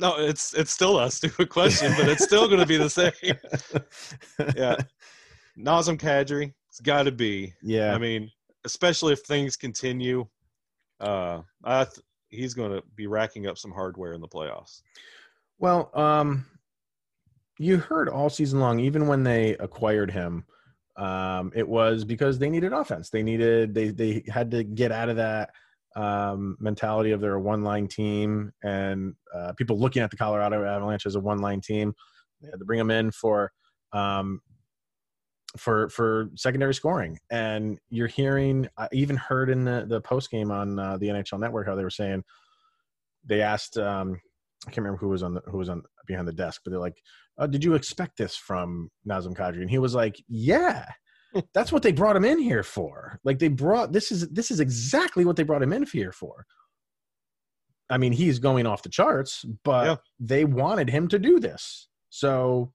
[0.00, 3.12] No, it's it's still a stupid question, but it's still going to be the same.
[4.56, 4.76] Yeah.
[5.56, 7.54] Nazem Kadri, it's got to be.
[7.62, 7.94] yeah.
[7.94, 8.28] I mean,
[8.64, 10.26] especially if things continue,
[10.98, 12.00] uh, I th-
[12.34, 14.82] he's going to be racking up some hardware in the playoffs.
[15.58, 16.46] Well, um,
[17.58, 20.44] you heard all season long, even when they acquired him,
[20.96, 23.10] um, it was because they needed offense.
[23.10, 25.50] They needed they they had to get out of that
[25.96, 31.06] um, mentality of they're one line team and uh, people looking at the Colorado Avalanche
[31.06, 31.94] as a one line team.
[32.40, 33.52] They had to bring him in for
[33.92, 34.40] um,
[35.56, 37.18] for for secondary scoring.
[37.30, 41.40] And you're hearing, I even heard in the the post game on uh, the NHL
[41.40, 42.24] Network how they were saying
[43.24, 43.76] they asked.
[43.78, 44.20] Um,
[44.66, 46.80] I can't remember who was on the, who was on behind the desk, but they're
[46.80, 46.96] like,
[47.38, 50.86] uh, "Did you expect this from Nazem Kadri?" And he was like, "Yeah,
[51.54, 53.20] that's what they brought him in here for.
[53.24, 56.46] Like they brought this is this is exactly what they brought him in here for."
[57.90, 59.96] I mean, he's going off the charts, but Yeah.
[60.18, 61.88] they wanted him to do this.
[62.08, 62.72] So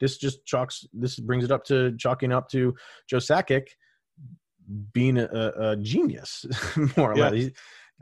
[0.00, 0.84] this just chalks.
[0.92, 2.74] This brings it up to chalking up to
[3.08, 3.66] Joe Sakic
[4.92, 6.46] being a, a, genius,
[6.96, 7.28] more or Yeah.
[7.30, 7.50] less.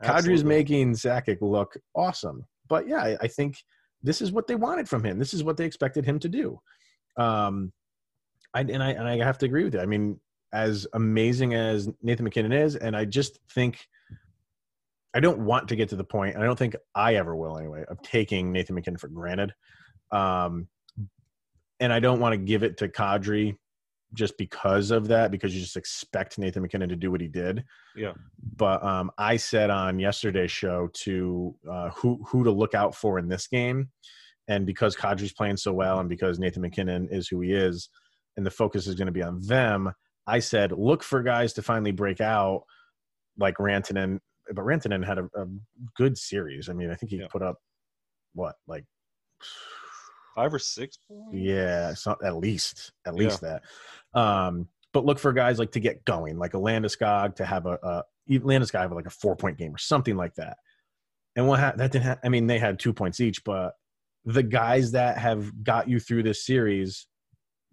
[0.03, 2.45] Kadri's making Sakic look awesome.
[2.67, 3.57] But yeah, I, I think
[4.01, 5.19] this is what they wanted from him.
[5.19, 6.59] This is what they expected him to do.
[7.17, 7.73] Um,
[8.53, 9.81] I, and I and I have to agree with you.
[9.81, 10.19] I mean,
[10.53, 13.77] as amazing as Nathan MacKinnon is, and I just think
[15.13, 17.57] I don't want to get to the point, and I don't think I ever will
[17.57, 19.53] anyway, of taking Nathan MacKinnon for granted.
[20.11, 20.67] Um,
[21.79, 23.55] and I don't want to give it to Kadri
[24.13, 27.63] just because of that, because you just expect Nathan MacKinnon to do what he did.
[27.95, 28.13] Yeah.
[28.55, 33.19] But um, I said on yesterday's show to uh, who who to look out for
[33.19, 33.89] in this game,
[34.47, 37.89] and because Kadri's playing so well, and because Nathan MacKinnon is who he is,
[38.35, 39.93] and the focus is going to be on them,
[40.25, 42.63] I said look for guys to finally break out,
[43.37, 44.19] like Rantanen.
[44.51, 45.45] But Rantanen had a, a
[45.95, 46.69] good series.
[46.69, 47.27] I mean, I think he Yeah.
[47.31, 47.57] put up
[48.33, 48.85] what like
[50.35, 51.35] five or six points.
[51.35, 53.63] Yeah, so at least at least that.
[54.13, 57.77] Um, but look for guys like to get going, like a Landeskog to have a,
[57.83, 60.57] a Landeskog have like a four point game or something like that.
[61.35, 62.05] And what ha- that didn't?
[62.05, 63.73] Ha- I mean, they had two points each, but
[64.25, 67.07] the guys that have got you through this series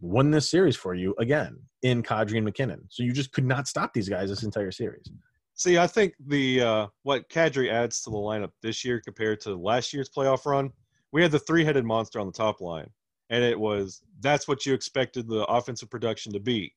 [0.01, 2.83] won this series for you again in Kadri and MacKinnon.
[2.91, 5.11] So you just could not stop these guys this entire series.
[5.55, 9.57] See, I think the uh, what Kadri adds to the lineup this year compared to
[9.57, 10.71] last year's playoff run,
[11.17, 12.91] we had the three-headed monster on the top line,
[13.31, 16.75] and it was that's what you expected the offensive production to be.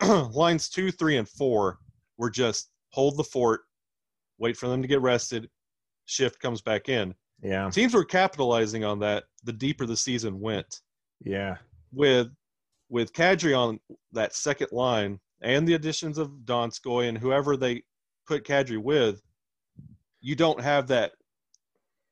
[0.02, 1.78] Lines two, three, and four
[2.16, 3.60] were just hold the fort,
[4.38, 5.46] wait for them to get rested,
[6.06, 7.14] shift comes back in.
[7.42, 10.80] Yeah, Teams were capitalizing on that the deeper the season went.
[11.22, 11.58] yeah,
[11.92, 12.28] With
[12.88, 13.78] with Kadri on
[14.12, 17.82] that second line and the additions of Donskoy and whoever they
[18.26, 19.20] put Kadri with,
[20.22, 21.12] you don't have that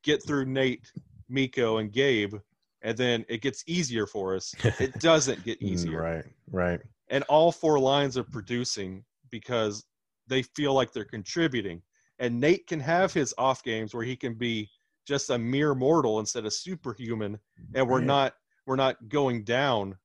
[0.03, 0.85] get through Nate,
[1.31, 2.35] Mikko, and Gabe,
[2.83, 4.55] and then it gets easier for us.
[4.81, 6.03] It doesn't get Mm, easier.
[6.03, 6.81] right, right.
[7.09, 9.85] And all four lines are producing because
[10.27, 11.83] they feel like they're contributing.
[12.19, 14.69] And Nate can have his off games where he can be
[15.07, 17.39] just a mere mortal instead of superhuman,
[17.75, 18.07] and we're Right.
[18.07, 18.35] not
[18.67, 19.97] we're not going down.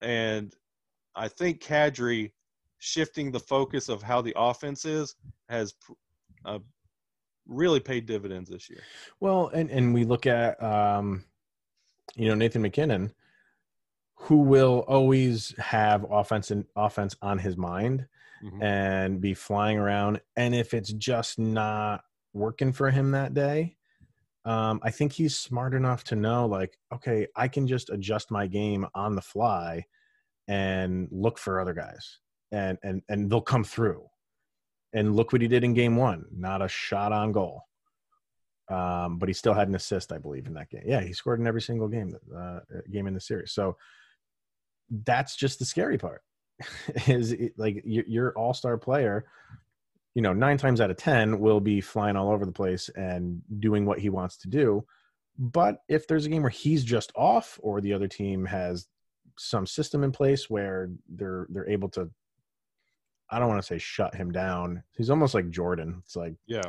[0.00, 0.54] And
[1.14, 2.32] I think Kadri
[2.78, 5.14] shifting the focus of how the offense is
[5.48, 5.74] has
[6.44, 6.58] uh,
[7.46, 8.80] really paid dividends this year.
[9.20, 11.24] Well, and and we look at um,
[12.16, 13.12] you know Nathan MacKinnon,
[14.16, 18.06] who will always have offense and offense on his mind
[18.42, 18.62] Mhm.
[18.62, 20.20] and be flying around.
[20.36, 22.04] And if it's just not
[22.34, 23.76] working for him that day,
[24.44, 28.46] um, I think he's smart enough to know, like, okay, I can just adjust my
[28.46, 29.86] game on the fly
[30.48, 32.18] and look for other guys,
[32.52, 34.06] and and and they'll come through.
[34.94, 36.24] And look what he did in game one.
[36.34, 37.62] Not a shot on goal.
[38.70, 40.84] Um, but he still had an assist, I believe, in that game.
[40.86, 43.52] Yeah, he scored in every single game, uh, game in the series.
[43.52, 43.76] So
[45.04, 46.22] that's just the scary part.
[47.08, 49.26] is it, like your, your all-star player,
[50.14, 53.42] you know, nine times out of ten will be flying all over the place and
[53.58, 54.84] doing what he wants to do.
[55.36, 58.86] But if there's a game where he's just off, or the other team has
[59.36, 62.08] some system in place where they're they're able to
[63.30, 64.82] I don't want to say shut him down.
[64.96, 66.02] He's almost like Jordan.
[66.04, 66.62] It's like Yeah,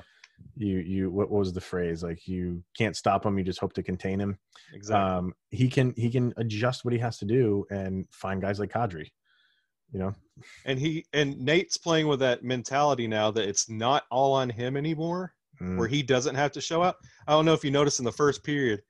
[0.55, 2.03] you you what was the phrase?
[2.03, 4.37] Like you can't stop him, you just hope to contain him.
[4.73, 5.17] exactly.
[5.17, 8.71] Um he can he can adjust what he has to do and find guys like
[8.71, 9.11] Kadri.
[9.91, 10.15] You know?
[10.65, 14.75] and he and Nate's playing with that mentality now that it's not all on him
[14.75, 15.33] anymore.
[15.61, 16.97] Mm, where he doesn't have to show up.
[17.27, 18.81] I don't know if you noticed in the first period,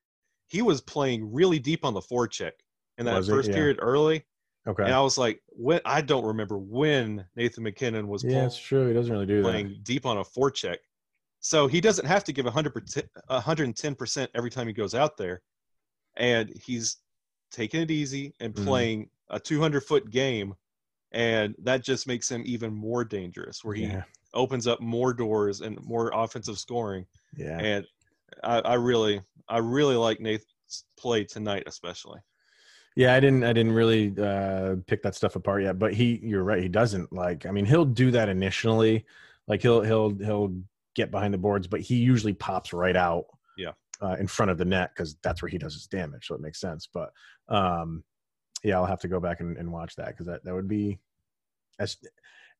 [0.47, 2.53] he was playing really deep on the forecheck
[2.97, 4.25] in that Was first period early.
[4.67, 4.83] Okay.
[4.83, 8.87] And I was like, when I don't remember when Nathan MacKinnon was yeah, it's true.
[8.87, 9.43] He doesn't really do that.
[9.43, 10.77] playing deep on a forecheck.
[11.39, 15.41] So he doesn't have to give 100%, 110% every time he goes out there.
[16.17, 16.97] And he's
[17.51, 18.65] taking it easy and Mhm.
[18.65, 20.55] playing a 200 foot game.
[21.11, 24.03] And that just makes him even more dangerous, where he Yeah.
[24.33, 27.05] opens up more doors and more offensive scoring
[27.37, 27.57] Yeah.
[27.59, 27.87] and
[28.43, 32.19] I, I really I really like Nathan's play tonight, especially.
[32.95, 36.43] Yeah, I didn't I didn't really uh pick that stuff apart yet, but he you're
[36.43, 39.05] right, he doesn't like I mean, he'll do that initially.
[39.47, 40.55] Like he'll he'll he'll
[40.95, 43.25] get behind the boards, but he usually pops right out
[43.57, 43.71] Yeah.
[44.01, 46.41] uh, in front of the net cuz that's where he does his damage, so it
[46.41, 46.87] makes sense.
[46.91, 47.11] But
[47.49, 48.03] um
[48.63, 50.97] yeah, I'll have to go back and, and watch that cuz that that would be
[51.79, 51.97] as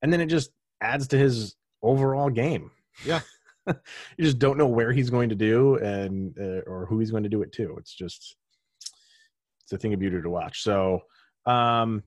[0.01, 2.71] and then it just adds to his overall game.
[3.05, 3.21] Yeah.
[3.67, 3.73] you
[4.19, 7.29] just don't know where he's going to do and uh, or who he's going to
[7.29, 7.75] do it to.
[7.77, 8.35] It's just
[9.65, 10.61] it's a thing of beauty to watch.
[10.63, 11.01] So,
[11.45, 12.03] um,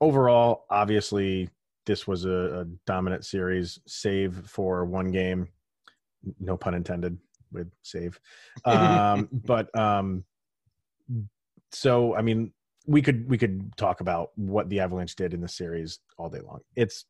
[0.00, 1.50] overall, obviously,
[1.86, 5.48] this was a, a dominant series, save for one game.
[6.38, 7.18] No pun intended
[7.52, 8.20] with save.
[8.64, 10.24] Um, but um,
[11.72, 12.52] so I mean,
[12.86, 16.40] we could we could talk about what the Avalanche did in the series all day
[16.40, 16.60] long.
[16.76, 17.06] It's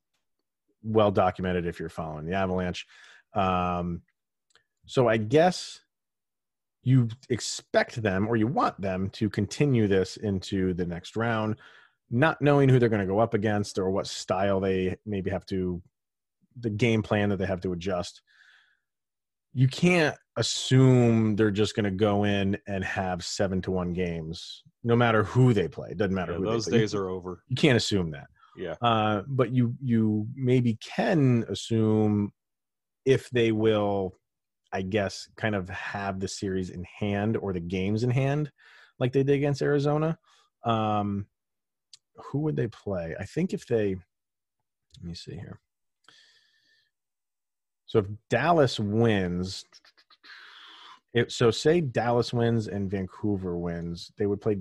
[0.83, 2.87] well documented if you're following the Avalanche.
[3.35, 4.03] Um,
[4.87, 5.81] so I guess
[6.83, 11.57] you expect them or you want them to continue this into the next round,
[12.11, 15.45] not knowing who they're going to go up against or what style they maybe have
[15.47, 15.83] to,
[16.59, 18.23] the game plan that they have to adjust.
[19.53, 24.63] You can't assume they're just going to go in and have seven to one games,
[24.85, 25.91] no matter who they play.
[25.91, 26.79] It doesn't matter Yeah, who those they play.
[26.81, 27.43] days are over.
[27.49, 28.29] You can't assume that.
[28.57, 28.75] Yeah.
[28.81, 32.33] Uh, but you you maybe can assume
[33.05, 34.15] if they will,
[34.73, 38.51] I guess, kind of have the series in hand or the games in hand,
[38.99, 40.19] like they did against Arizona.
[40.65, 41.27] Um,
[42.17, 43.15] who would they play?
[43.19, 45.59] I think if they, let me see here.
[47.87, 49.65] So if Dallas wins,
[51.13, 54.59] It, so say Dallas wins and Vancouver wins, they would play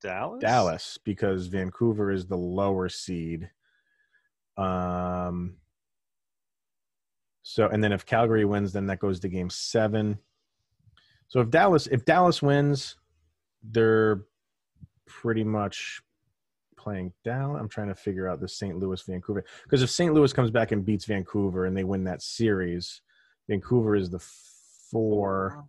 [0.00, 0.40] Dallas.
[0.40, 3.50] Dallas because Vancouver is the lower seed.
[4.56, 5.56] Um.
[7.42, 10.18] So and then if Calgary wins, then that goes to game seven.
[11.28, 12.96] So if Dallas if Dallas wins,
[13.62, 14.22] they're
[15.06, 16.02] pretty much
[16.76, 17.56] playing down.
[17.56, 18.76] I'm trying to figure out the St.
[18.76, 20.12] Louis Vancouver because if St.
[20.12, 23.02] Louis comes back and beats Vancouver and they win that series,
[23.48, 24.18] Vancouver is the
[24.90, 25.64] four.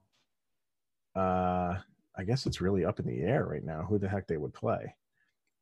[1.16, 1.76] Uh,
[2.16, 4.54] I guess it's really up in the air right now who the heck they would
[4.54, 4.96] play.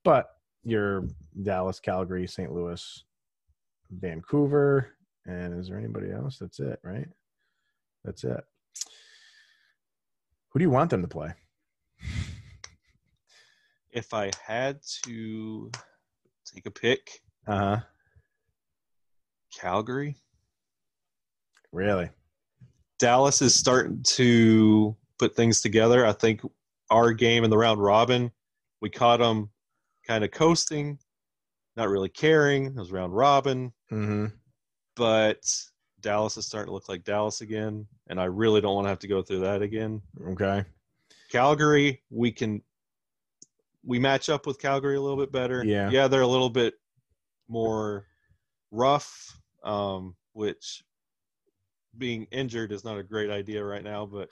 [0.04, 0.30] But
[0.64, 1.08] you're
[1.42, 2.52] Dallas, Calgary, St.
[2.52, 3.04] Louis,
[3.92, 6.38] Vancouver, and is there anybody else?
[6.40, 7.08] That's it, right?
[8.04, 8.44] That's it.
[10.50, 11.34] Who do you want them to play?
[13.92, 15.70] If I had to
[16.46, 17.80] take a pick, Uh huh.
[19.54, 20.16] Calgary.
[21.72, 22.10] Really?
[23.00, 26.06] Dallas is starting to put things together.
[26.06, 26.42] I think
[26.90, 28.32] our game in the round robin,
[28.82, 29.50] we caught them
[30.08, 31.00] kind of coasting,
[31.76, 32.66] not really caring.
[32.68, 34.26] It was round robin, Mm-hmm.
[34.96, 35.42] But
[36.02, 39.00] Dallas is starting to look like Dallas again, and I really don't want to have
[39.00, 40.02] to go through that again.
[40.30, 40.66] Okay.
[41.32, 42.62] Calgary, we can
[43.84, 45.64] we match up with Calgary a little bit better.
[45.64, 45.90] Yeah.
[45.90, 46.76] yeah, they're a little bit
[47.48, 48.06] more
[48.72, 50.84] rough, um, which
[51.98, 54.06] being injured is not a great idea right now.
[54.06, 54.30] But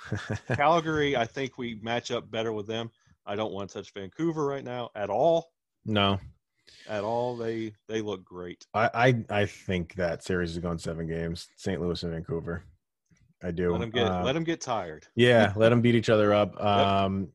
[0.55, 2.91] Calgary, I think we match up better with them.
[3.25, 5.51] I don't want to touch Vancouver right now at all.
[5.85, 6.19] no,
[6.87, 8.65] At all, they they look great.
[8.73, 8.89] I,
[9.29, 11.47] I I think that series is going seven games.
[11.55, 11.79] St.
[11.81, 12.63] Louis and Vancouver.
[13.43, 13.71] I do.
[13.71, 15.07] Let them get Uh, let them get tired.
[15.15, 16.59] Yeah, let them beat each other up.
[16.63, 17.29] Um,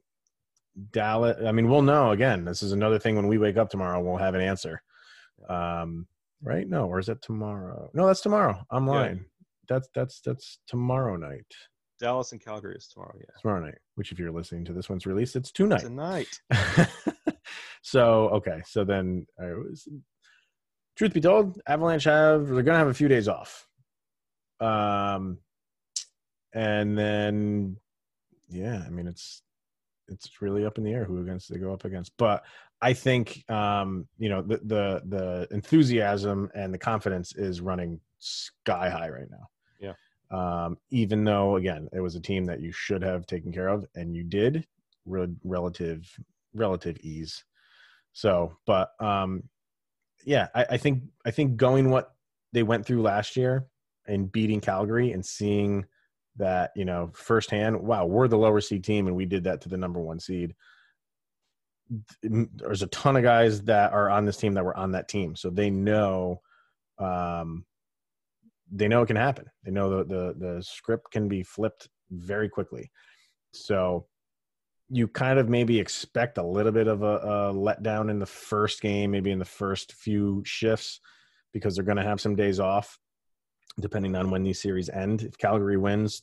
[0.93, 1.37] Dallas.
[1.47, 2.11] I mean, we'll know.
[2.11, 3.15] Again, this is another thing.
[3.17, 4.83] When we wake up tomorrow, we'll have an answer.
[5.49, 6.07] Um,
[6.43, 6.69] right?
[6.69, 7.91] No, or is that tomorrow?
[7.95, 8.65] No, that's tomorrow.
[8.71, 8.93] I'm Yeah.
[8.93, 9.25] lying.
[9.69, 11.47] That's that's that's tomorrow night.
[12.01, 13.15] Dallas and Calgary is tomorrow.
[13.19, 13.79] Yeah, Tomorrow night.
[13.95, 15.81] Which, if you're listening to this one's released, it's tonight.
[15.81, 16.41] tonight.
[17.85, 19.87] so okay, so then I was,
[20.97, 23.67] truth be told, Avalanche have they're gonna have a few days off.
[24.59, 25.37] Um,
[26.55, 27.77] and then
[28.49, 29.43] yeah, I mean it's
[30.09, 32.43] it's really up in the air who against they go up against, but
[32.81, 38.89] I think um, you know the the the enthusiasm and the confidence is running sky
[38.89, 39.47] high right now.
[39.79, 39.93] Yeah.
[40.31, 43.85] Um, even though again it was a team that you should have taken care of
[43.95, 44.67] and you did
[45.05, 46.11] re- relative
[46.55, 47.45] relative ease.
[48.15, 49.43] So, but um,
[50.25, 52.15] yeah, I, I think I think going what
[52.53, 53.67] they went through last year
[54.07, 55.85] and beating Calgary and seeing
[56.37, 59.69] that you know firsthand, wow, we're the lower seed team and we did that to
[59.69, 60.55] the number one seed.
[62.23, 65.37] There's a ton of guys that are on this team that were on that team,
[65.37, 66.41] so they know,
[66.99, 67.67] um,
[68.73, 69.47] they know it can happen.
[69.65, 72.91] They know the the the script can be flipped very quickly.
[73.53, 74.07] So
[74.95, 78.81] you kind of maybe expect a little bit of a, a letdown in the first
[78.81, 81.01] game, maybe in the first few shifts,
[81.53, 82.97] because they're going to have some days off,
[83.81, 85.23] depending on when these series end.
[85.23, 86.23] If Calgary wins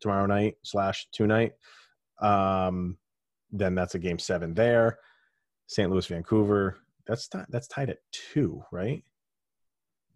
[0.00, 1.52] tomorrow night slash tonight,
[2.22, 2.96] um,
[3.52, 4.98] then that's a game seven there.
[5.66, 5.90] St.
[5.90, 9.04] Louis, Vancouver, that's ti- that's tied at two, right?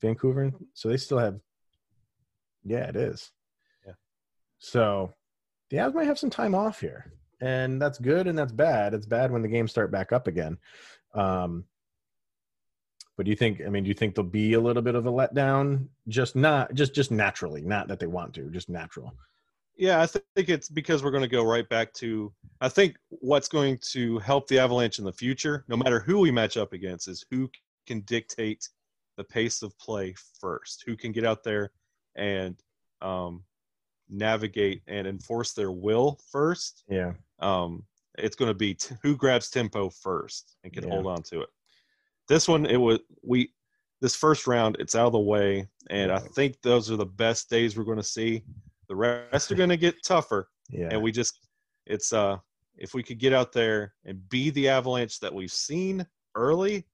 [0.00, 1.38] Vancouver, so they still have.
[2.64, 3.30] Yeah, it is.
[3.86, 3.92] Yeah.
[4.58, 5.12] So
[5.68, 8.94] the Avs might have some time off here and that's good and that's bad.
[8.94, 10.58] It's bad when the games start back up again.
[11.14, 11.64] Um,
[13.16, 13.60] but do you think?
[13.66, 15.86] I mean, do you think there'll be a little bit of a letdown?
[16.08, 19.12] Just not, just just naturally, not that they want to, just natural.
[19.76, 22.32] Yeah, I think it's because we're going to go right back to.
[22.60, 26.30] I think what's going to help the Avalanche in the future, no matter who we
[26.30, 27.50] match up against, is who
[27.86, 28.68] can dictate
[29.16, 30.84] the pace of play first.
[30.86, 31.72] Who can get out there
[32.16, 32.56] and
[33.02, 33.42] um,
[34.10, 36.84] navigate and enforce their will first.
[36.88, 37.84] Yeah, Um,
[38.18, 40.90] it's going to be t- who grabs tempo first and can Yeah.
[40.90, 41.48] hold on to it.
[42.28, 43.52] This one, it was we.
[44.02, 47.50] This first round, it's out of the way, and I think those are the best
[47.50, 48.42] days we're going to see.
[48.88, 51.38] The rest are going to get tougher, yeah, and we just
[51.86, 52.38] it's uh
[52.76, 56.86] if we could get out there and be the avalanche that we've seen early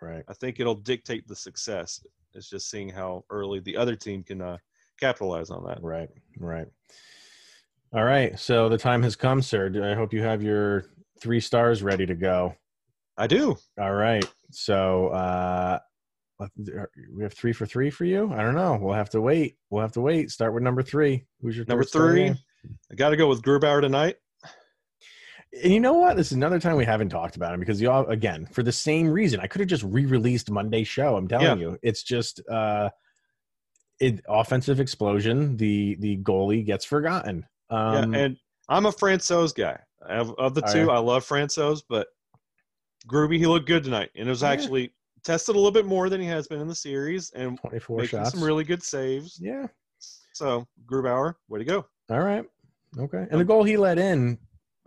[0.00, 0.22] right.
[0.28, 4.40] i think it'll dictate the success it's just seeing how early the other team can
[4.40, 4.56] uh
[5.02, 6.66] capitalize on that Right, right.
[7.94, 8.38] All right.
[8.38, 9.70] So the time has come, sir.
[9.84, 10.86] I hope you have your
[11.20, 12.54] three stars ready to go.
[13.18, 14.24] i do All right.
[14.50, 15.78] So uh
[17.14, 18.32] we have three for three for you.
[18.32, 18.78] I don't know.
[18.80, 19.58] We'll have to wait.
[19.70, 20.30] We'll have to wait.
[20.30, 21.26] Start with number three.
[21.40, 22.38] Who's your number three name?
[22.90, 24.16] i gotta go with grubauer tonight
[25.62, 26.16] And you know what?
[26.16, 29.08] This is another time we haven't talked about him because y'all again for the same
[29.08, 29.40] reason.
[29.40, 31.16] I could have just re-released Monday's show.
[31.16, 32.88] I'm telling you, it's just uh,
[34.02, 35.56] it offensive explosion.
[35.56, 37.46] The the goalie gets forgotten.
[37.70, 38.36] Um, yeah and
[38.68, 39.78] I'm a Francouz guy.
[40.02, 42.08] Of, of the two, I love Francouz, but
[43.06, 44.50] Groovy, he looked good tonight, and it was Yeah.
[44.50, 44.92] actually
[45.24, 48.18] tested a little bit more than he has been in the series, and 24 making
[48.18, 48.32] shots.
[48.32, 49.38] some really good saves.
[49.40, 49.66] yeah.
[50.34, 51.86] So Grubauer, way to go!
[52.10, 52.44] All right.
[52.98, 53.18] Okay.
[53.18, 54.38] Um, And the goal he let in,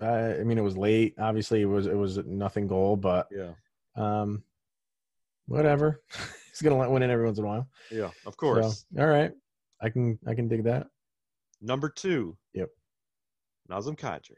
[0.01, 1.13] uh, I mean, it was late.
[1.19, 3.53] Obviously, it was it was nothing goal, but Yeah,
[3.95, 4.43] um,
[5.47, 6.01] whatever.
[6.55, 7.67] He's gonna let one in every once in a while.
[7.91, 8.85] yeah, of course.
[8.95, 9.31] So, all right.
[9.81, 10.87] I can I can dig that.
[11.61, 12.37] Number two.
[12.53, 12.69] Yep.
[13.69, 14.37] Nazem Kadri.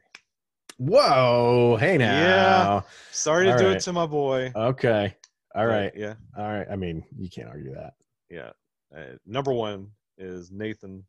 [0.78, 1.78] Whoa.
[1.80, 2.06] Hey now.
[2.06, 2.82] Yeah.
[3.12, 3.78] Sorry to All do right.
[3.78, 4.52] it to my boy.
[4.56, 5.16] Okay.
[5.56, 5.92] All right.
[5.96, 6.68] Yeah, All right.
[6.72, 7.94] I mean, you can't argue that.
[8.30, 8.52] yeah.
[8.96, 11.04] Uh, number one is Nathan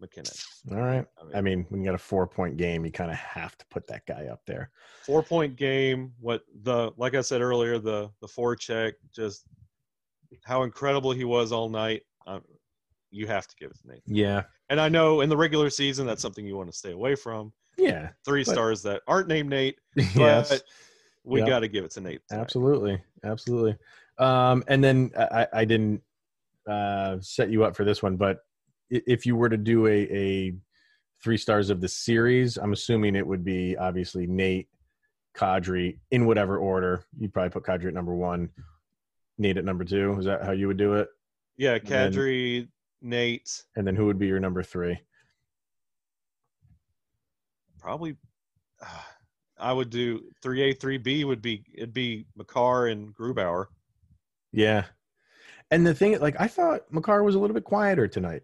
[0.00, 0.30] MacKinnon.
[0.70, 1.04] All right.
[1.20, 3.56] I mean, I mean, when you got a four point game, you kind of have
[3.58, 4.70] to put that guy up there.
[5.04, 6.12] four point game.
[6.20, 9.44] What the like I said earlier, the the four check, just
[10.44, 12.02] how incredible he was all night.
[12.26, 12.42] Um,
[13.10, 14.02] you have to give it to Nathan.
[14.14, 14.42] Yeah.
[14.68, 17.52] And I know in the regular season that's something you want to stay away from.
[17.78, 18.10] Yeah.
[18.24, 20.62] Three But- stars that aren't named Nate, but yes.
[21.24, 21.46] we Yeah.
[21.46, 22.20] got to give it to Nate.
[22.28, 22.40] tonight.
[22.42, 23.76] Absolutely, absolutely.
[24.18, 26.02] Um, and then I, I- I didn't
[26.68, 28.38] uh, set you up for this one, but
[28.90, 30.54] if you were to do a, a
[31.22, 34.68] three stars of the series, I'm assuming it would be obviously Nate,
[35.36, 37.04] Kadri in whatever order.
[37.18, 38.48] You'd probably put Kadri at number one,
[39.38, 40.16] Nate at number two.
[40.18, 41.08] Is that how you would do it?
[41.56, 42.68] Yeah, then- Kadri,
[43.02, 44.98] Nate, And then who would be your number three?
[47.78, 48.16] probably.
[49.58, 53.66] I would do three A, three B would be it'd be Makar and Grubauer.
[54.52, 54.84] Yeah.
[55.70, 58.42] And the thing, like, I thought Makar was a little bit quieter tonight.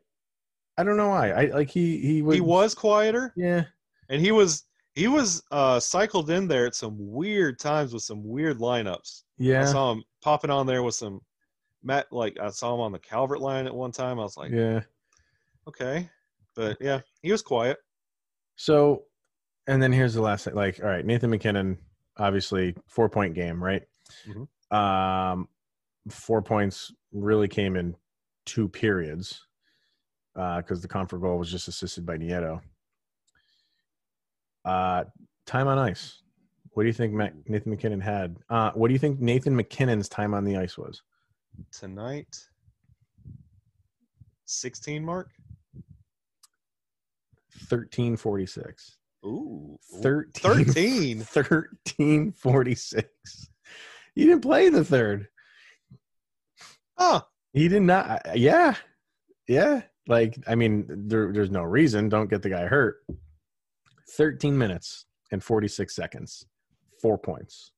[0.79, 1.31] I don't know why.
[1.33, 2.37] I like he he was.
[2.37, 3.65] He was quieter, Yeah.
[4.09, 4.65] and he was
[4.95, 9.25] he was uh cycled in there at some weird times with some weird lineups.
[9.39, 11.21] Yeah, I saw him popping on there with some
[11.83, 14.19] Matt like I saw him on the Calvert line at one time.
[14.19, 14.81] I was like, Yeah.
[15.69, 16.09] okay.
[16.55, 17.79] But yeah, he was quiet.
[18.57, 19.05] So,
[19.67, 20.55] and then here's the last thing.
[20.55, 21.79] Like, all right, Nathan MacKinnon,
[22.19, 23.83] obviously four point game, right?
[24.27, 24.49] Mhm.
[24.77, 25.49] Um,
[26.11, 27.95] four points really came in
[28.47, 29.47] two periods
[30.35, 32.61] because the Compher goal was just assisted by Nieto.
[34.65, 35.05] Uh,
[35.47, 36.22] time on ice.
[36.73, 38.39] What do you think Mac- Nathan MacKinnon had?
[38.49, 41.03] Uh, what do you think Nathan MacKinnon's time on the ice was?
[41.71, 42.35] Tonight
[44.47, 45.31] 16 mark.
[47.67, 48.97] Thirteen forty six.
[49.25, 49.79] Ooh.
[50.03, 50.43] Thirteen.
[50.65, 51.21] 13.
[51.21, 53.09] Thirteen forty six.
[54.15, 55.29] He didn't play the third.
[56.99, 57.23] Huh.
[57.53, 58.23] He did not.
[58.37, 58.75] Yeah,
[59.47, 59.83] yeah.
[60.09, 62.09] Like I mean, there, there's no reason.
[62.09, 62.97] Don't get the guy hurt.
[64.11, 66.47] Thirteen minutes and forty six seconds,
[67.03, 67.73] four points.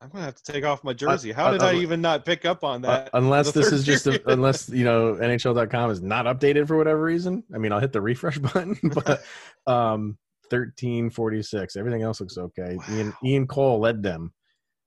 [0.00, 1.32] I'm gonna have to take off my jersey.
[1.32, 3.10] How uh, did I uh, even not pick up on Uh, that?
[3.14, 7.42] unless this is just a, unless you know NHL.com is not updated for whatever reason.
[7.54, 9.22] I mean, I'll hit the refresh button, but
[9.66, 10.16] um,
[10.50, 11.74] thirteen forty six.
[11.76, 12.78] Everything else looks okay.
[12.92, 13.14] Ian Wow.
[13.24, 14.32] Ian Cole led them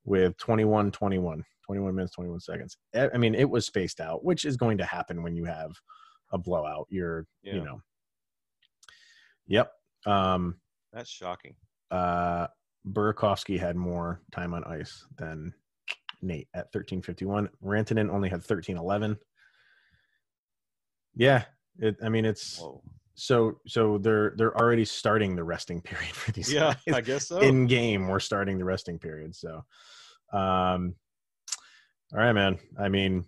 [0.05, 4.45] with 21 21 21 minutes 21 seconds i I mean it was spaced out which
[4.45, 5.70] is going to happen when you have
[6.34, 7.53] a blowout you're Yeah.
[7.53, 7.82] you know
[9.45, 9.72] yep
[10.07, 10.55] um
[10.91, 11.53] That's shocking.
[11.91, 12.47] uh
[12.90, 15.54] burakovsky had more time on ice than
[16.22, 19.18] nate at 1351 rantanen only had 1311
[21.16, 21.44] yeah
[21.80, 22.82] it i mean it's Whoa.
[23.14, 27.28] so so they're they're already starting the resting period for these Yeah, guys I guess
[27.28, 27.40] so.
[27.40, 29.64] in game we're starting the resting period so
[30.34, 30.96] um
[32.14, 33.26] all right man i mean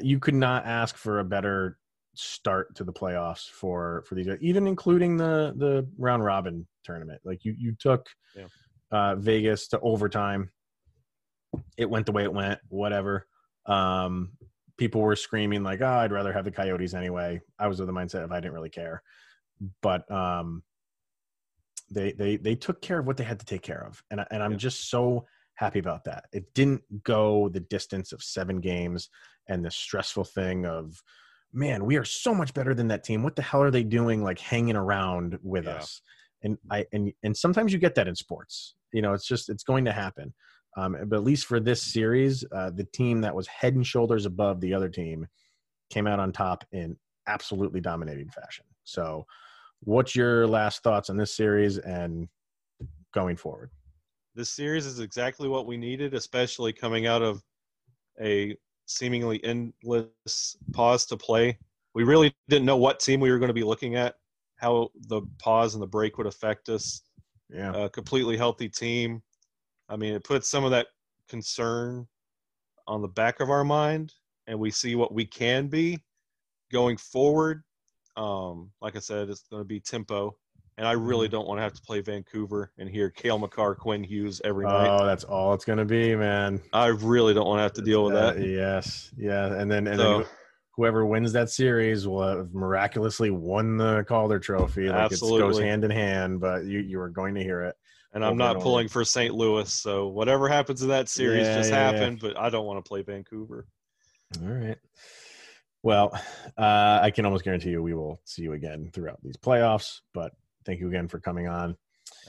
[0.00, 1.78] you could not ask for a better
[2.14, 7.44] start to the playoffs for for these even including the the round robin tournament like
[7.44, 8.06] you you took
[8.36, 8.46] Yeah.
[8.92, 10.50] Uh vegas to overtime
[11.76, 13.26] it went the way it went whatever
[13.66, 14.32] um
[14.76, 17.92] people were screaming like oh i'd rather have the coyotes anyway i was of the
[17.92, 19.02] mindset of i didn't really care
[19.82, 20.62] but um
[21.90, 24.26] they they they took care of what they had to take care of and I-
[24.30, 24.56] and I'm Yeah.
[24.58, 25.26] just so
[25.56, 26.24] happy about that.
[26.32, 29.10] It didn't go the distance of 7 games
[29.48, 31.02] and the stressful thing of
[31.52, 33.22] man, we are so much better than that team.
[33.22, 35.74] What the hell are they doing like hanging around with Yeah.
[35.74, 36.00] us?
[36.42, 38.74] And I and and sometimes you get that in sports.
[38.92, 40.34] You know, it's just it's going to happen.
[40.76, 44.24] Um, but at least for this series, uh, the team that was head and shoulders
[44.24, 45.26] above the other team
[45.90, 48.64] came out on top in absolutely dominating fashion.
[48.84, 49.26] So,
[49.80, 52.26] what's your last thoughts on this series and
[53.12, 53.70] going forward?
[54.34, 57.42] this series is exactly what we needed, especially coming out of
[58.20, 61.58] a seemingly endless pause to play.
[61.94, 64.16] We really didn't know what team we were going to be looking at,
[64.62, 67.02] how the pause and the break would affect us.
[67.50, 67.74] Yeah.
[67.74, 69.22] A completely healthy team.
[69.88, 70.86] I mean, it puts some of that
[71.28, 72.06] concern
[72.86, 74.14] on the back of our mind,
[74.46, 75.98] and we see what we can be
[76.70, 77.62] going forward.
[78.16, 80.36] Um, like I said, it's going to be tempo
[80.78, 81.32] and I really Mhm.
[81.32, 84.88] don't want to have to play Vancouver and hear Cale Makar, Quinn Hughes every night.
[84.88, 86.62] Oh, that's all it's gonna be, man.
[86.72, 88.40] I really don't want to have to deal with Uh, that.
[88.48, 90.28] yes, yeah, and then and So- then
[90.74, 94.88] whoever wins that series will have miraculously won the Calder Trophy.
[94.88, 97.76] Like it goes hand in hand, but you you are going to hear it.
[98.14, 99.34] And I'm not pulling for St.
[99.34, 101.98] Louis, so whatever happens in that series Yeah, just yeah, yeah.
[101.98, 102.20] happened.
[102.20, 103.66] But I don't want to play Vancouver.
[104.42, 104.76] All right.
[105.82, 106.12] Well,
[106.58, 110.00] uh, I can almost guarantee you we will see you again throughout these playoffs.
[110.12, 110.32] But
[110.66, 111.76] thank you again for coming on,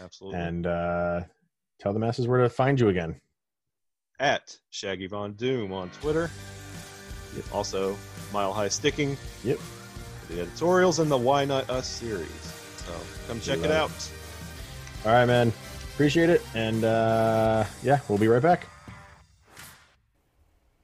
[0.01, 0.39] Absolutely.
[0.39, 1.21] and uh,
[1.79, 3.19] tell the masses where to find you again.
[4.19, 6.31] At Shaggy Von Doom on Twitter.
[7.51, 7.97] Also,
[8.33, 9.15] Mile High Sticking.
[9.43, 9.59] Yep.
[10.29, 12.27] The editorials and the Why Not Us series.
[12.77, 12.91] So
[13.27, 13.71] come check it it.
[13.71, 13.91] out.
[15.05, 15.53] All right, man.
[15.93, 16.41] Appreciate it.
[16.55, 18.67] And uh, yeah, we'll be right back.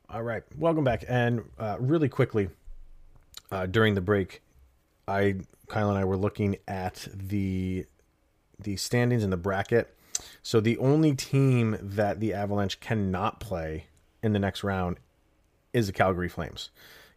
[0.10, 0.44] All right.
[0.58, 1.04] Welcome back.
[1.08, 2.50] And uh, really quickly,
[3.52, 4.42] uh, during the break,
[5.08, 5.38] I,
[5.68, 7.86] Kyle and I were looking at the
[8.60, 9.96] the standings in the bracket.
[10.44, 13.86] So the only team that the Avalanche cannot play
[14.22, 14.98] in the next round
[15.72, 16.70] is the Calgary Flames.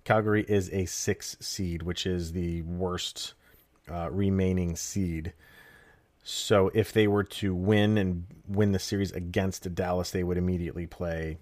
[0.04, 3.34] Calgary is a six seed, which is the worst
[3.90, 5.32] uh, remaining seed.
[6.24, 10.86] So if they were to win and win the series against Dallas, they would immediately
[10.86, 11.38] play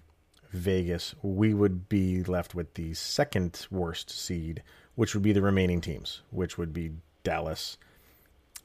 [0.51, 1.15] Vegas.
[1.21, 4.63] We would be left with the second worst seed,
[4.95, 6.91] which would be the remaining teams, which would be
[7.23, 7.77] Dallas,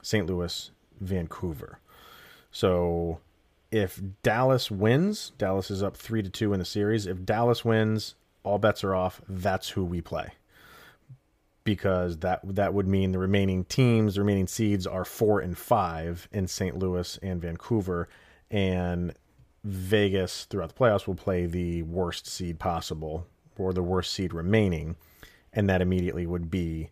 [0.01, 0.25] St.
[0.27, 1.79] Louis, Vancouver.
[2.51, 3.19] So
[3.71, 7.05] if Dallas wins, Dallas is up 3 to 2 in the series.
[7.05, 9.21] If Dallas wins, all bets are off.
[9.27, 10.31] That's who we play
[11.67, 16.29] because that that would mean the remaining teams, the remaining seeds are four and five
[16.31, 16.79] in St.
[16.79, 18.07] Louis and Vancouver,
[18.49, 19.13] and
[19.65, 23.27] Vegas throughout the playoffs will play the worst seed possible
[23.57, 24.95] or the worst seed remaining,
[25.51, 26.89] and that immediately would be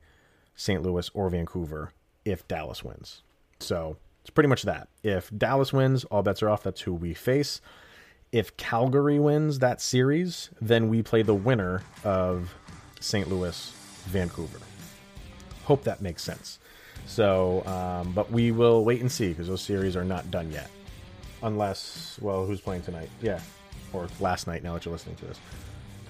[0.55, 0.83] St.
[0.83, 1.93] Louis or Vancouver
[2.25, 3.21] if Dallas wins.
[3.61, 4.89] So it's pretty much that.
[5.03, 6.63] If Dallas wins, all bets are off.
[6.63, 7.61] That's who we face.
[8.35, 12.53] If Calgary wins that series, then we play the winner of
[12.99, 13.29] St.
[13.29, 13.71] Louis,
[14.07, 14.59] Vancouver.
[15.63, 16.59] Hope that makes sense.
[17.05, 20.69] So, um, but we will wait and see because those series are not done yet.
[21.43, 23.09] Unless, well, who's playing tonight?
[23.21, 23.39] Yeah,
[23.93, 24.65] or last night.
[24.65, 25.39] Now that you're listening to this,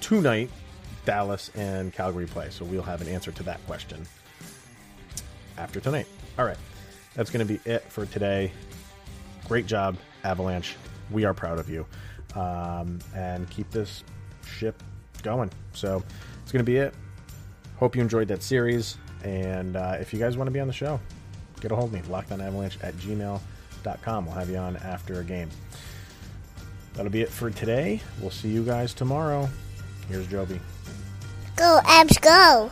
[0.02, 0.50] tonight,
[1.06, 2.50] Dallas and Calgary play.
[2.50, 4.04] So we'll have an answer to that question
[5.60, 6.08] after tonight.
[6.40, 6.58] All right,
[7.14, 8.52] that's going to be it for today.
[9.48, 10.76] Great job, Avalanche.
[11.12, 11.86] We are proud of you,
[12.34, 14.04] um, and keep this
[14.46, 14.82] ship
[15.24, 15.52] going.
[15.74, 16.04] So
[16.44, 16.94] it's going to be it.
[17.78, 18.98] Hope you enjoyed that series.
[19.24, 21.00] And uh, if you guys want to be on the show,
[21.62, 24.26] get a hold of me, lockedonavalanche at gmail.com.
[24.26, 25.50] We'll have you on after a game.
[26.94, 28.02] That'll be it for today.
[28.22, 29.50] We'll see you guys tomorrow.
[30.08, 30.60] Here's Joby.
[31.56, 32.70] Go, Avs, go.